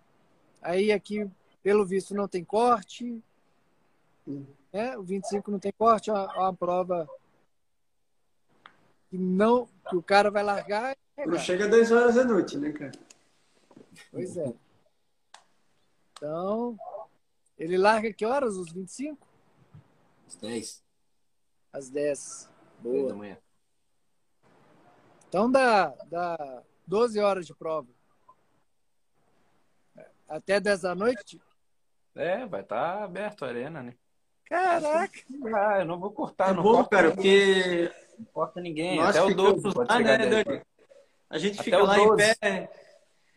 [0.62, 1.28] Aí aqui,
[1.62, 3.22] pelo visto, não tem corte.
[4.72, 4.96] Né?
[4.96, 7.08] O 25 não tem corte, é uma, prova
[9.08, 10.96] que não que o cara vai largar.
[11.26, 12.92] Não chega a 10 horas da noite, né, cara?
[14.10, 14.54] Pois é.
[16.12, 16.78] Então,
[17.58, 18.56] ele larga que horas?
[18.56, 19.26] Os 25?
[20.26, 20.84] Às 10.
[21.72, 22.48] Às 10.
[22.78, 23.08] Boa.
[23.08, 23.38] da manhã.
[25.28, 27.88] Então dá, dá 12 horas de prova.
[30.30, 31.40] Até 10 da noite?
[32.14, 33.94] É, vai estar tá aberto a arena, né?
[34.44, 35.20] Caraca!
[35.54, 39.00] Ah, eu não vou cortar, é não bom, cara, porque não importa ninguém.
[39.00, 40.62] Até o 12 pode chegar né, 10.
[41.28, 42.12] A gente Até fica lá 12.
[42.12, 42.70] em pé.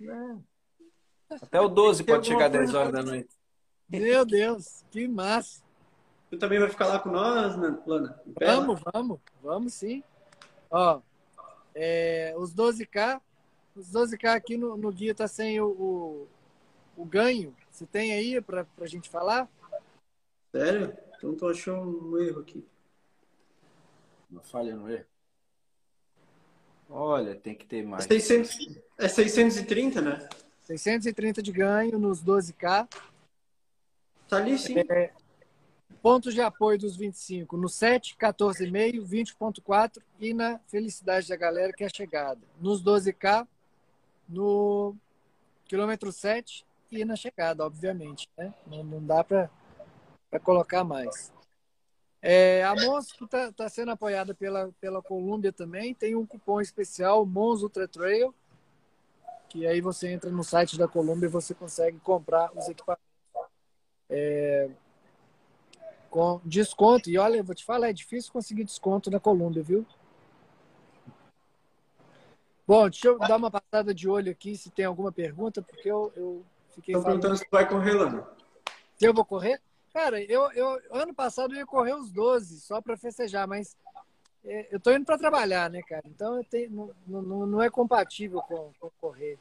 [0.02, 0.36] É.
[1.42, 3.36] Até o 12 pode chegar 10 horas da noite.
[3.90, 5.64] Meu Deus, que massa!
[6.30, 8.22] Tu também vai ficar lá com nós, né, Lana?
[8.40, 10.04] Vamos, vamos, vamos sim.
[10.70, 11.00] Ó,
[11.74, 13.20] é, os 12K,
[13.76, 16.28] os 12K aqui no, no guia tá sem o, o,
[16.96, 17.56] o ganho.
[17.72, 19.50] Você tem aí para a gente falar?
[20.52, 20.96] Sério?
[21.18, 22.66] Então tô achando um erro aqui.
[24.30, 25.06] Uma falha no erro.
[26.90, 28.06] Olha, tem que ter mais.
[28.06, 30.30] É, 600, é 630, né?
[30.62, 32.88] 630 de ganho nos 12K.
[34.28, 34.76] Tá ali sim.
[34.78, 35.12] É,
[36.02, 41.84] pontos de apoio dos 25 no 7, 14,5, 20,4 e na felicidade da galera que
[41.84, 42.42] é chegada.
[42.60, 43.48] Nos 12K,
[44.28, 44.96] no
[45.66, 46.66] quilômetro 7
[47.02, 48.28] e na chegada, obviamente.
[48.38, 48.54] Né?
[48.68, 49.50] Não, não dá para
[50.44, 51.32] colocar mais.
[52.22, 55.94] É, a Mons está tá sendo apoiada pela, pela Colômbia também.
[55.94, 58.34] Tem um cupom especial, Mons Ultra Trail,
[59.50, 63.04] que aí você entra no site da Colômbia e você consegue comprar os equipamentos
[64.10, 64.70] é,
[66.10, 67.10] com desconto.
[67.10, 69.86] E olha, eu vou te falar, é difícil conseguir desconto na Colômbia, viu?
[72.66, 76.14] Bom, deixa eu dar uma passada de olho aqui se tem alguma pergunta, porque eu,
[76.16, 76.46] eu
[76.76, 78.28] Fiquei Estão perguntando se vai correr, Lana.
[78.96, 79.62] Se eu vou correr?
[79.94, 83.78] Cara, eu, eu ano passado eu ia correr os 12 só para festejar, mas
[84.44, 86.04] é, eu tô indo para trabalhar, né, cara?
[86.06, 89.38] Então eu tenho, não, não, não é compatível com, com correr.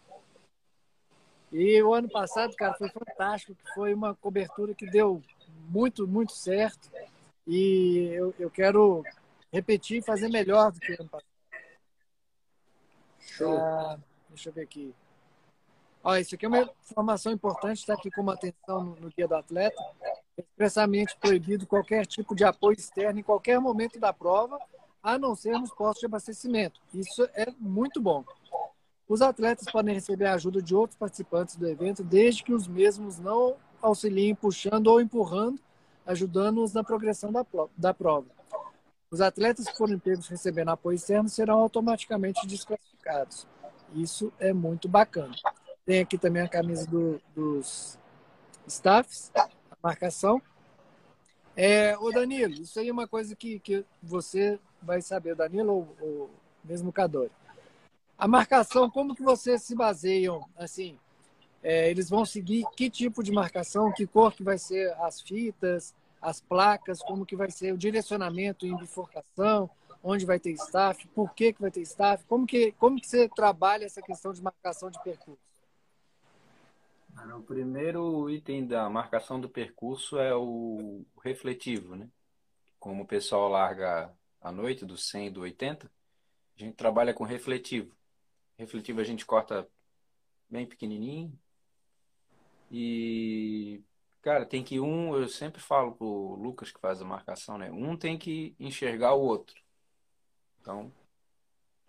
[1.51, 5.22] E o ano passado, cara, foi fantástico, foi uma cobertura que deu
[5.68, 6.91] muito, muito certo.
[7.47, 9.05] E eu, eu quero
[9.53, 11.33] repetir e fazer melhor do que o ano passado.
[13.18, 13.57] Show.
[13.59, 14.95] Ah, deixa eu ver aqui.
[16.05, 19.80] Olha, isso aqui é uma informação importante, está aqui como atenção no, no do Atleta.
[20.36, 24.59] É expressamente proibido qualquer tipo de apoio externo em qualquer momento da prova,
[25.00, 26.80] a não ser nos postos de abastecimento.
[26.92, 28.24] Isso é muito bom.
[29.09, 33.18] Os atletas podem receber a ajuda de outros participantes do evento, desde que os mesmos
[33.18, 35.61] não auxiliem puxando ou empurrando,
[36.05, 37.30] ajudando-os na progressão
[37.76, 38.26] da prova.
[39.09, 43.46] Os atletas que forem pegos recebendo apoio externo serão automaticamente desclassificados.
[43.94, 45.34] Isso é muito bacana.
[45.85, 47.99] Tem aqui também a camisa do, dos
[48.66, 49.49] staffs, a
[49.83, 50.41] marcação.
[51.57, 55.97] É, o Danilo, isso aí é uma coisa que, que você vai saber, Danilo ou,
[56.01, 56.30] ou
[56.64, 57.33] mesmo Cadore.
[58.16, 60.49] A marcação, como que vocês se baseiam?
[60.57, 60.99] Assim,
[61.62, 65.95] é, eles vão seguir que tipo de marcação, que cor que vai ser as fitas,
[66.20, 69.68] as placas, como que vai ser o direcionamento em bifurcação,
[70.03, 73.28] onde vai ter staff, por que, que vai ter staff, como que, como que você
[73.28, 75.51] trabalha essa questão de marcação de percurso?
[77.37, 82.09] O primeiro item da marcação do percurso é o refletivo, né?
[82.81, 85.91] Como o pessoal larga à noite, do 100 e do 80,
[86.57, 87.97] a gente trabalha com refletivo.
[88.59, 89.68] Refletivo a gente corta
[90.51, 91.33] bem pequenininho.
[92.70, 93.81] E,
[94.20, 97.70] cara, tem que um, eu sempre falo pro Lucas que faz a marcação, né?
[97.70, 99.62] Um tem que enxergar o outro.
[100.61, 100.93] Então,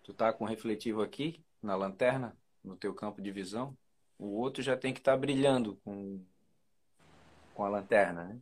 [0.02, 3.76] tu tá com refletivo aqui na lanterna, no teu campo de visão,
[4.18, 6.24] o outro já tem que estar tá brilhando com,
[7.54, 8.40] com a lanterna, né?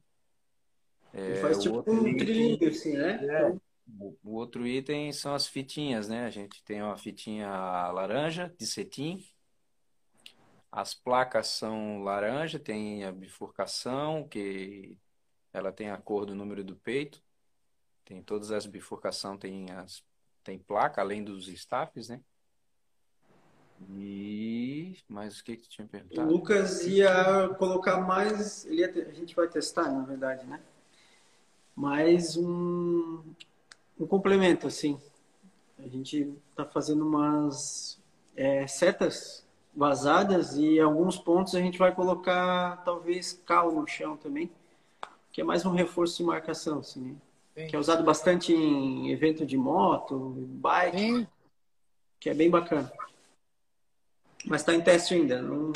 [1.15, 3.25] É, faz tipo um item, trilhinho, assim, né?
[3.25, 3.51] É,
[3.99, 6.25] o, o outro item são as fitinhas, né?
[6.25, 7.51] A gente tem uma fitinha
[7.91, 9.25] laranja de cetim.
[10.71, 14.97] As placas são laranja, tem a bifurcação, que
[15.53, 17.23] ela tem a cor do número do peito.
[18.05, 20.03] Tem todas as bifurcações, tem as
[20.43, 22.21] tem placa além dos staffs, né?
[23.91, 26.29] E mas o que que tu tinha perguntado?
[26.29, 30.61] O Lucas ia colocar mais, ele ia, a gente vai testar, na verdade, né?
[31.75, 33.23] Mais um
[33.99, 34.99] um complemento, assim.
[35.79, 38.01] A gente está fazendo umas
[38.37, 44.17] é, setas vazadas e em alguns pontos a gente vai colocar talvez cal no chão
[44.17, 44.51] também,
[45.31, 47.01] que é mais um reforço de marcação, assim,
[47.55, 47.67] né?
[47.67, 51.27] Que é usado bastante em evento de moto, bike, Sim.
[52.19, 52.91] que é bem bacana.
[54.47, 55.41] Mas está em teste ainda.
[55.41, 55.73] Não...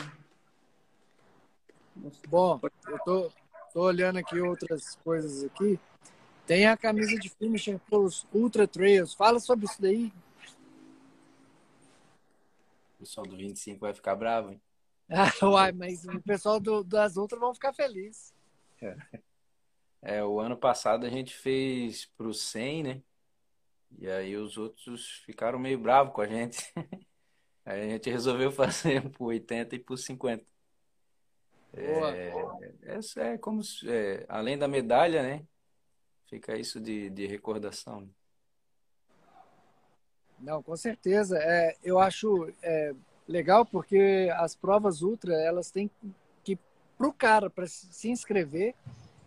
[2.28, 3.32] Bom, eu tô,
[3.72, 5.78] tô olhando aqui outras coisas aqui.
[6.46, 9.14] Tem a camisa de finisher pelos Ultra Trails.
[9.14, 10.12] Fala sobre isso daí.
[12.94, 14.60] O pessoal do 25 vai ficar bravo, hein?
[15.08, 18.34] Ah, uai, mas o pessoal do, das outras vão ficar feliz.
[18.80, 18.96] É.
[20.02, 23.02] é, o ano passado a gente fez pro 100, né?
[23.98, 26.72] E aí os outros ficaram meio bravos com a gente.
[27.66, 30.44] Aí a gente resolveu fazer pro 80 e pro 50.
[31.74, 32.32] É,
[32.84, 35.44] é, é, como é, além da medalha, né?
[36.26, 38.08] Fica isso de, de recordação.
[40.38, 41.38] Não, com certeza.
[41.38, 42.94] É, eu acho é,
[43.26, 45.90] legal porque as provas ultra, elas têm
[46.44, 46.56] que,
[46.96, 48.74] para o cara, para se inscrever,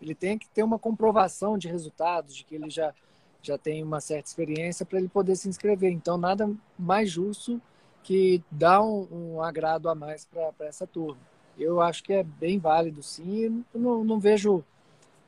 [0.00, 2.94] ele tem que ter uma comprovação de resultados, de que ele já,
[3.42, 5.92] já tem uma certa experiência para ele poder se inscrever.
[5.92, 7.60] Então, nada mais justo
[8.02, 11.20] que dar um, um agrado a mais para essa turma.
[11.58, 13.64] Eu acho que é bem válido, sim.
[13.74, 14.64] não, não vejo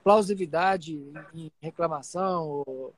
[0.02, 0.94] plausibilidade
[1.34, 2.94] em reclamação ou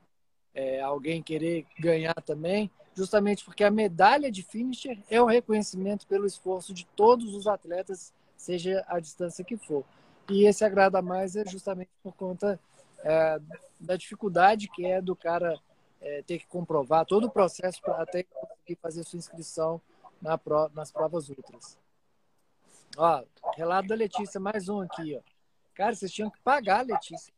[0.54, 6.26] é, alguém querer ganhar também, justamente porque a medalha de finisher é o reconhecimento pelo
[6.26, 9.84] esforço de todos os atletas, seja a distância que for.
[10.30, 12.58] E esse agrada mais é justamente por conta
[13.02, 13.40] é,
[13.80, 15.58] da dificuldade que é do cara
[16.00, 18.24] é, ter que comprovar todo o processo para até
[18.64, 19.80] conseguir fazer sua inscrição
[20.20, 21.78] na pro, nas provas ultras.
[22.96, 23.24] Ó,
[23.56, 25.20] relato da Letícia, mais um aqui, ó.
[25.74, 27.32] Cara, vocês tinham que pagar, Letícia.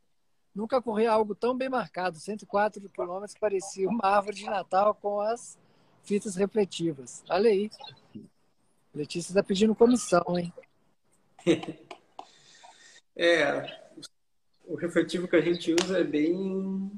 [0.55, 2.18] Nunca corri algo tão bem marcado.
[2.18, 5.59] 104 quilômetros parecia uma árvore de Natal com as
[6.03, 7.24] fitas refletivas.
[7.29, 7.70] Olha aí.
[8.95, 10.53] Letícia está pedindo comissão, hein?
[13.18, 13.81] É,
[14.66, 16.93] o refletivo que a gente usa é bem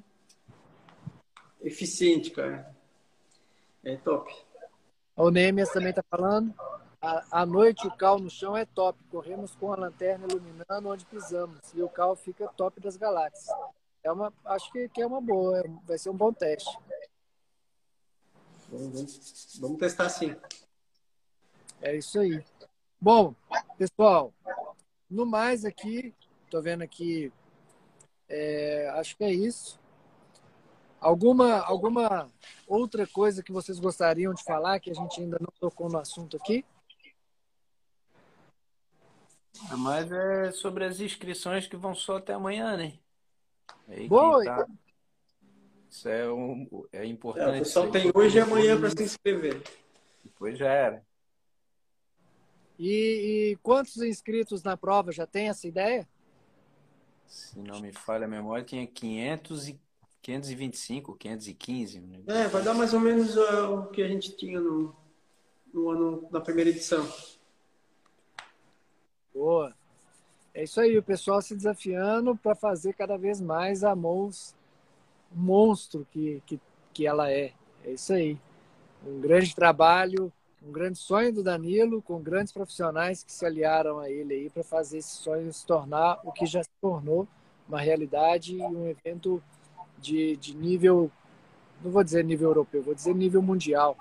[1.62, 2.76] eficiente, cara.
[3.84, 4.34] É top.
[5.16, 6.54] O Nemias também está falando.
[7.00, 8.98] À noite o cal no chão é top.
[9.10, 13.48] Corremos com a lanterna iluminando onde pisamos e o cal fica top das galáxias.
[14.02, 16.78] É uma, acho que, que é uma boa, é, vai ser um bom teste.
[18.68, 20.36] Vamos, vamos testar sim.
[21.80, 22.44] É isso aí.
[23.00, 23.34] Bom,
[23.76, 24.32] pessoal,
[25.10, 26.14] no mais aqui,
[26.50, 27.32] tô vendo aqui,
[28.28, 29.78] é, acho que é isso.
[31.00, 32.28] Alguma, alguma
[32.66, 36.36] outra coisa que vocês gostariam de falar que a gente ainda não tocou no assunto
[36.36, 36.64] aqui?
[39.76, 42.98] Mas é sobre as inscrições que vão só até amanhã, né?
[43.88, 44.44] Aí Boa!
[44.44, 44.66] Tá...
[45.88, 47.56] Isso é, um, é importante.
[47.56, 49.62] É, pessoal tem hoje e amanhã para se inscrever.
[50.22, 51.06] Depois já era.
[52.78, 55.10] E, e, quantos inscritos na prova?
[55.10, 56.06] Já tem essa ideia?
[57.26, 59.80] Se não me falha a memória, tinha 500 e
[60.28, 62.00] 525, 515.
[62.00, 62.18] Né?
[62.26, 64.94] É, vai dar mais ou menos uh, o que a gente tinha no,
[65.72, 67.10] no ano da primeira edição.
[69.32, 69.74] Boa.
[70.52, 74.54] É isso aí, o pessoal se desafiando para fazer cada vez mais a Mons
[75.32, 76.60] monstro que, que,
[76.92, 77.52] que ela é.
[77.82, 78.38] É isso aí.
[79.06, 80.30] Um grande trabalho,
[80.62, 84.62] um grande sonho do Danilo, com grandes profissionais que se aliaram a ele aí para
[84.62, 87.26] fazer esse sonho se tornar o que já se tornou
[87.66, 89.42] uma realidade e um evento
[90.00, 91.10] de, de nível,
[91.82, 93.96] não vou dizer nível europeu, vou dizer nível mundial,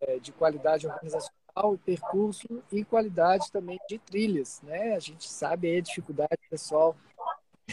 [0.00, 4.94] é, de qualidade organizacional percurso e qualidade também de trilhas, né?
[4.94, 6.96] A gente sabe a dificuldade que o pessoal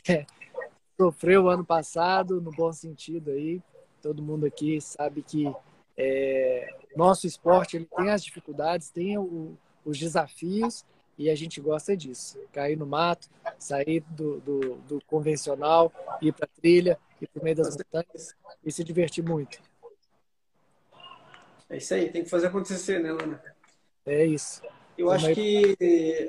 [0.07, 0.25] é,
[0.99, 3.61] sofreu ano passado, no bom sentido aí.
[4.01, 5.51] Todo mundo aqui sabe que
[5.97, 10.85] É, nosso esporte ele tem as dificuldades, tem o, os desafios
[11.17, 12.39] e a gente gosta disso.
[12.51, 13.29] Cair no mato,
[13.59, 15.91] sair do, do, do convencional,
[16.21, 19.61] ir para trilha, ir para o meio das montanhas e se divertir muito.
[21.69, 23.41] É isso aí, tem que fazer acontecer, né, Lana?
[24.05, 24.61] É isso.
[24.97, 25.77] Eu acho que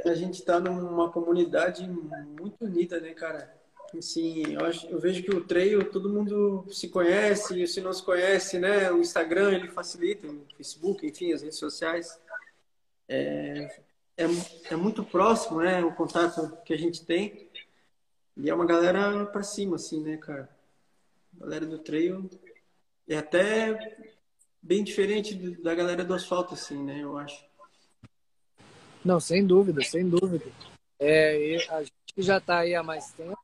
[0.04, 3.52] a gente está numa comunidade muito unida, né, cara?
[3.96, 7.92] Assim, eu, acho, eu vejo que o trail todo mundo se conhece, e se não
[7.92, 8.90] se conhece, né?
[8.90, 12.18] O Instagram ele facilita, o Facebook, enfim, as redes sociais.
[13.06, 13.68] É,
[14.16, 14.24] é,
[14.70, 15.84] é muito próximo, né?
[15.84, 17.50] O contato que a gente tem.
[18.36, 20.48] E é uma galera para cima, assim, né, cara?
[21.42, 22.30] A galera do trail
[23.08, 23.76] é até
[24.62, 27.02] bem diferente da galera do asfalto, assim, né?
[27.02, 27.44] Eu acho.
[29.04, 30.46] Não, sem dúvida, sem dúvida.
[31.00, 33.36] É, a gente que já está aí há mais tempo,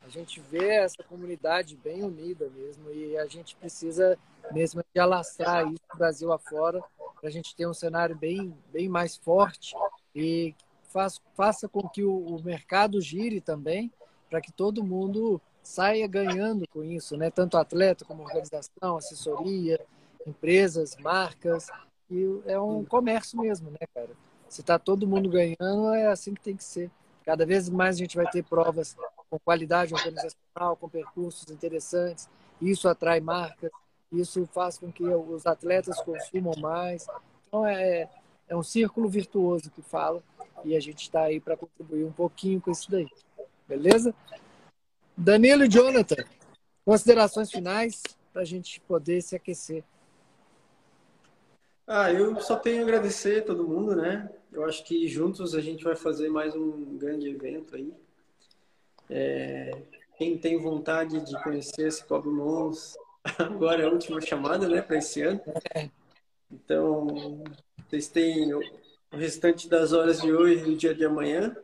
[0.00, 4.16] a gente vê essa comunidade bem unida mesmo e a gente precisa
[4.52, 6.80] mesmo de alastrar isso Brasil afora
[7.18, 9.74] para a gente ter um cenário bem, bem mais forte
[10.14, 10.54] e
[11.34, 13.90] faça com que o mercado gire também
[14.30, 17.30] para que todo mundo saia ganhando com isso, né?
[17.30, 19.80] Tanto atleta como organização, assessoria,
[20.26, 21.68] empresas, marcas.
[22.10, 24.10] E é um comércio mesmo, né, cara?
[24.48, 26.90] Se está todo mundo ganhando, é assim que tem que ser.
[27.24, 28.96] Cada vez mais a gente vai ter provas
[29.30, 32.28] com qualidade organizacional, com percursos interessantes.
[32.60, 33.70] Isso atrai marcas,
[34.12, 37.06] isso faz com que os atletas consumam mais.
[37.48, 38.10] Então é,
[38.48, 40.22] é um círculo virtuoso que fala
[40.64, 43.08] e a gente está aí para contribuir um pouquinho com isso daí.
[43.66, 44.14] Beleza?
[45.16, 46.24] Danilo e Jonathan,
[46.84, 48.02] considerações finais
[48.32, 49.84] para a gente poder se aquecer.
[51.86, 54.30] Ah, eu só tenho a agradecer a todo mundo, né?
[54.52, 57.92] Eu acho que juntos a gente vai fazer mais um grande evento aí.
[59.10, 59.70] É,
[60.16, 62.96] quem tem vontade de conhecer esse Cobre Mons,
[63.38, 65.40] agora é a última chamada, né, para esse ano.
[66.50, 67.42] Então,
[67.88, 68.62] vocês têm o
[69.12, 71.56] restante das horas de hoje e o dia de amanhã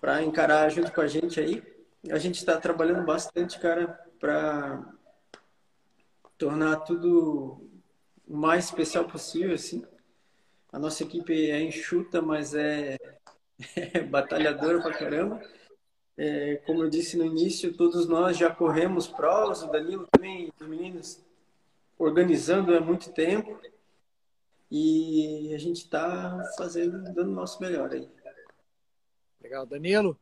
[0.00, 1.62] para encarar junto com a gente aí.
[2.10, 3.88] A gente está trabalhando bastante, cara,
[4.20, 4.94] para
[6.36, 7.68] tornar tudo
[8.26, 9.84] o mais especial possível, assim.
[10.70, 12.96] A nossa equipe é enxuta, mas é,
[13.74, 15.42] é batalhadora pra caramba.
[16.16, 20.66] É, como eu disse no início, todos nós já corremos provas, o Danilo também, os
[20.66, 21.24] meninos,
[21.98, 23.58] organizando há muito tempo.
[24.70, 28.08] E a gente está fazendo, dando o nosso melhor aí.
[29.40, 30.18] Legal, Danilo?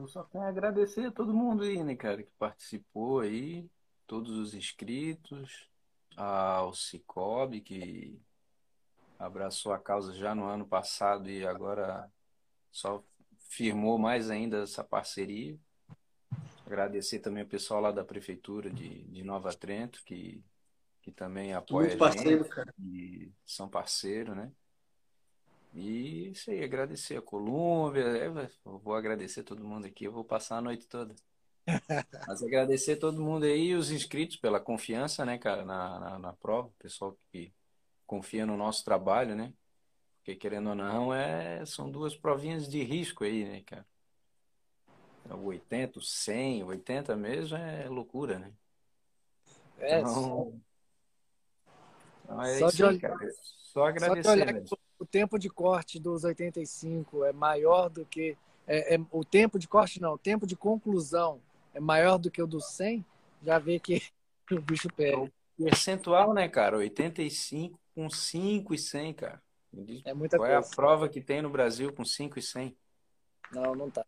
[0.00, 3.68] Eu só tenho a agradecer a todo mundo aí, né, cara, que participou aí,
[4.06, 5.68] todos os inscritos,
[6.16, 8.18] ao Cicobi, que
[9.18, 12.10] abraçou a causa já no ano passado e agora
[12.70, 13.04] só
[13.50, 15.58] firmou mais ainda essa parceria.
[16.64, 20.42] Agradecer também o pessoal lá da Prefeitura de, de Nova Trento, que,
[21.02, 22.74] que também apoia Muito parceiro, gente, cara.
[22.78, 24.50] e são parceiros, né?
[25.72, 28.28] E isso aí, agradecer a Colômbia, é,
[28.64, 31.14] vou agradecer todo mundo aqui, eu vou passar a noite toda.
[32.26, 36.68] Mas agradecer todo mundo aí, os inscritos pela confiança, né, cara, na, na, na prova,
[36.68, 37.52] o pessoal que
[38.06, 39.52] confia no nosso trabalho, né?
[40.16, 43.86] Porque querendo ou não, é, são duas provinhas de risco aí, né, cara?
[45.30, 48.52] O 80, o 100, 80 mesmo é loucura, né?
[49.78, 50.60] É, então,
[52.24, 53.16] então é só isso aí, cara.
[53.72, 54.24] Só agradecer.
[54.24, 54.62] Só olhar
[55.00, 58.36] o tempo de corte dos 85 é maior do que.
[58.66, 61.40] É, é, o tempo de corte, não, o tempo de conclusão
[61.74, 63.04] é maior do que o do 100,
[63.42, 64.00] já vê que
[64.52, 65.18] o bicho pega.
[65.18, 66.76] O percentual, né, cara?
[66.76, 69.42] 85 com 5 e 100, cara.
[70.04, 70.66] É muita Qual coisa.
[70.66, 72.76] é a prova que tem no Brasil com 5 e 100?
[73.52, 74.04] Não, não tá.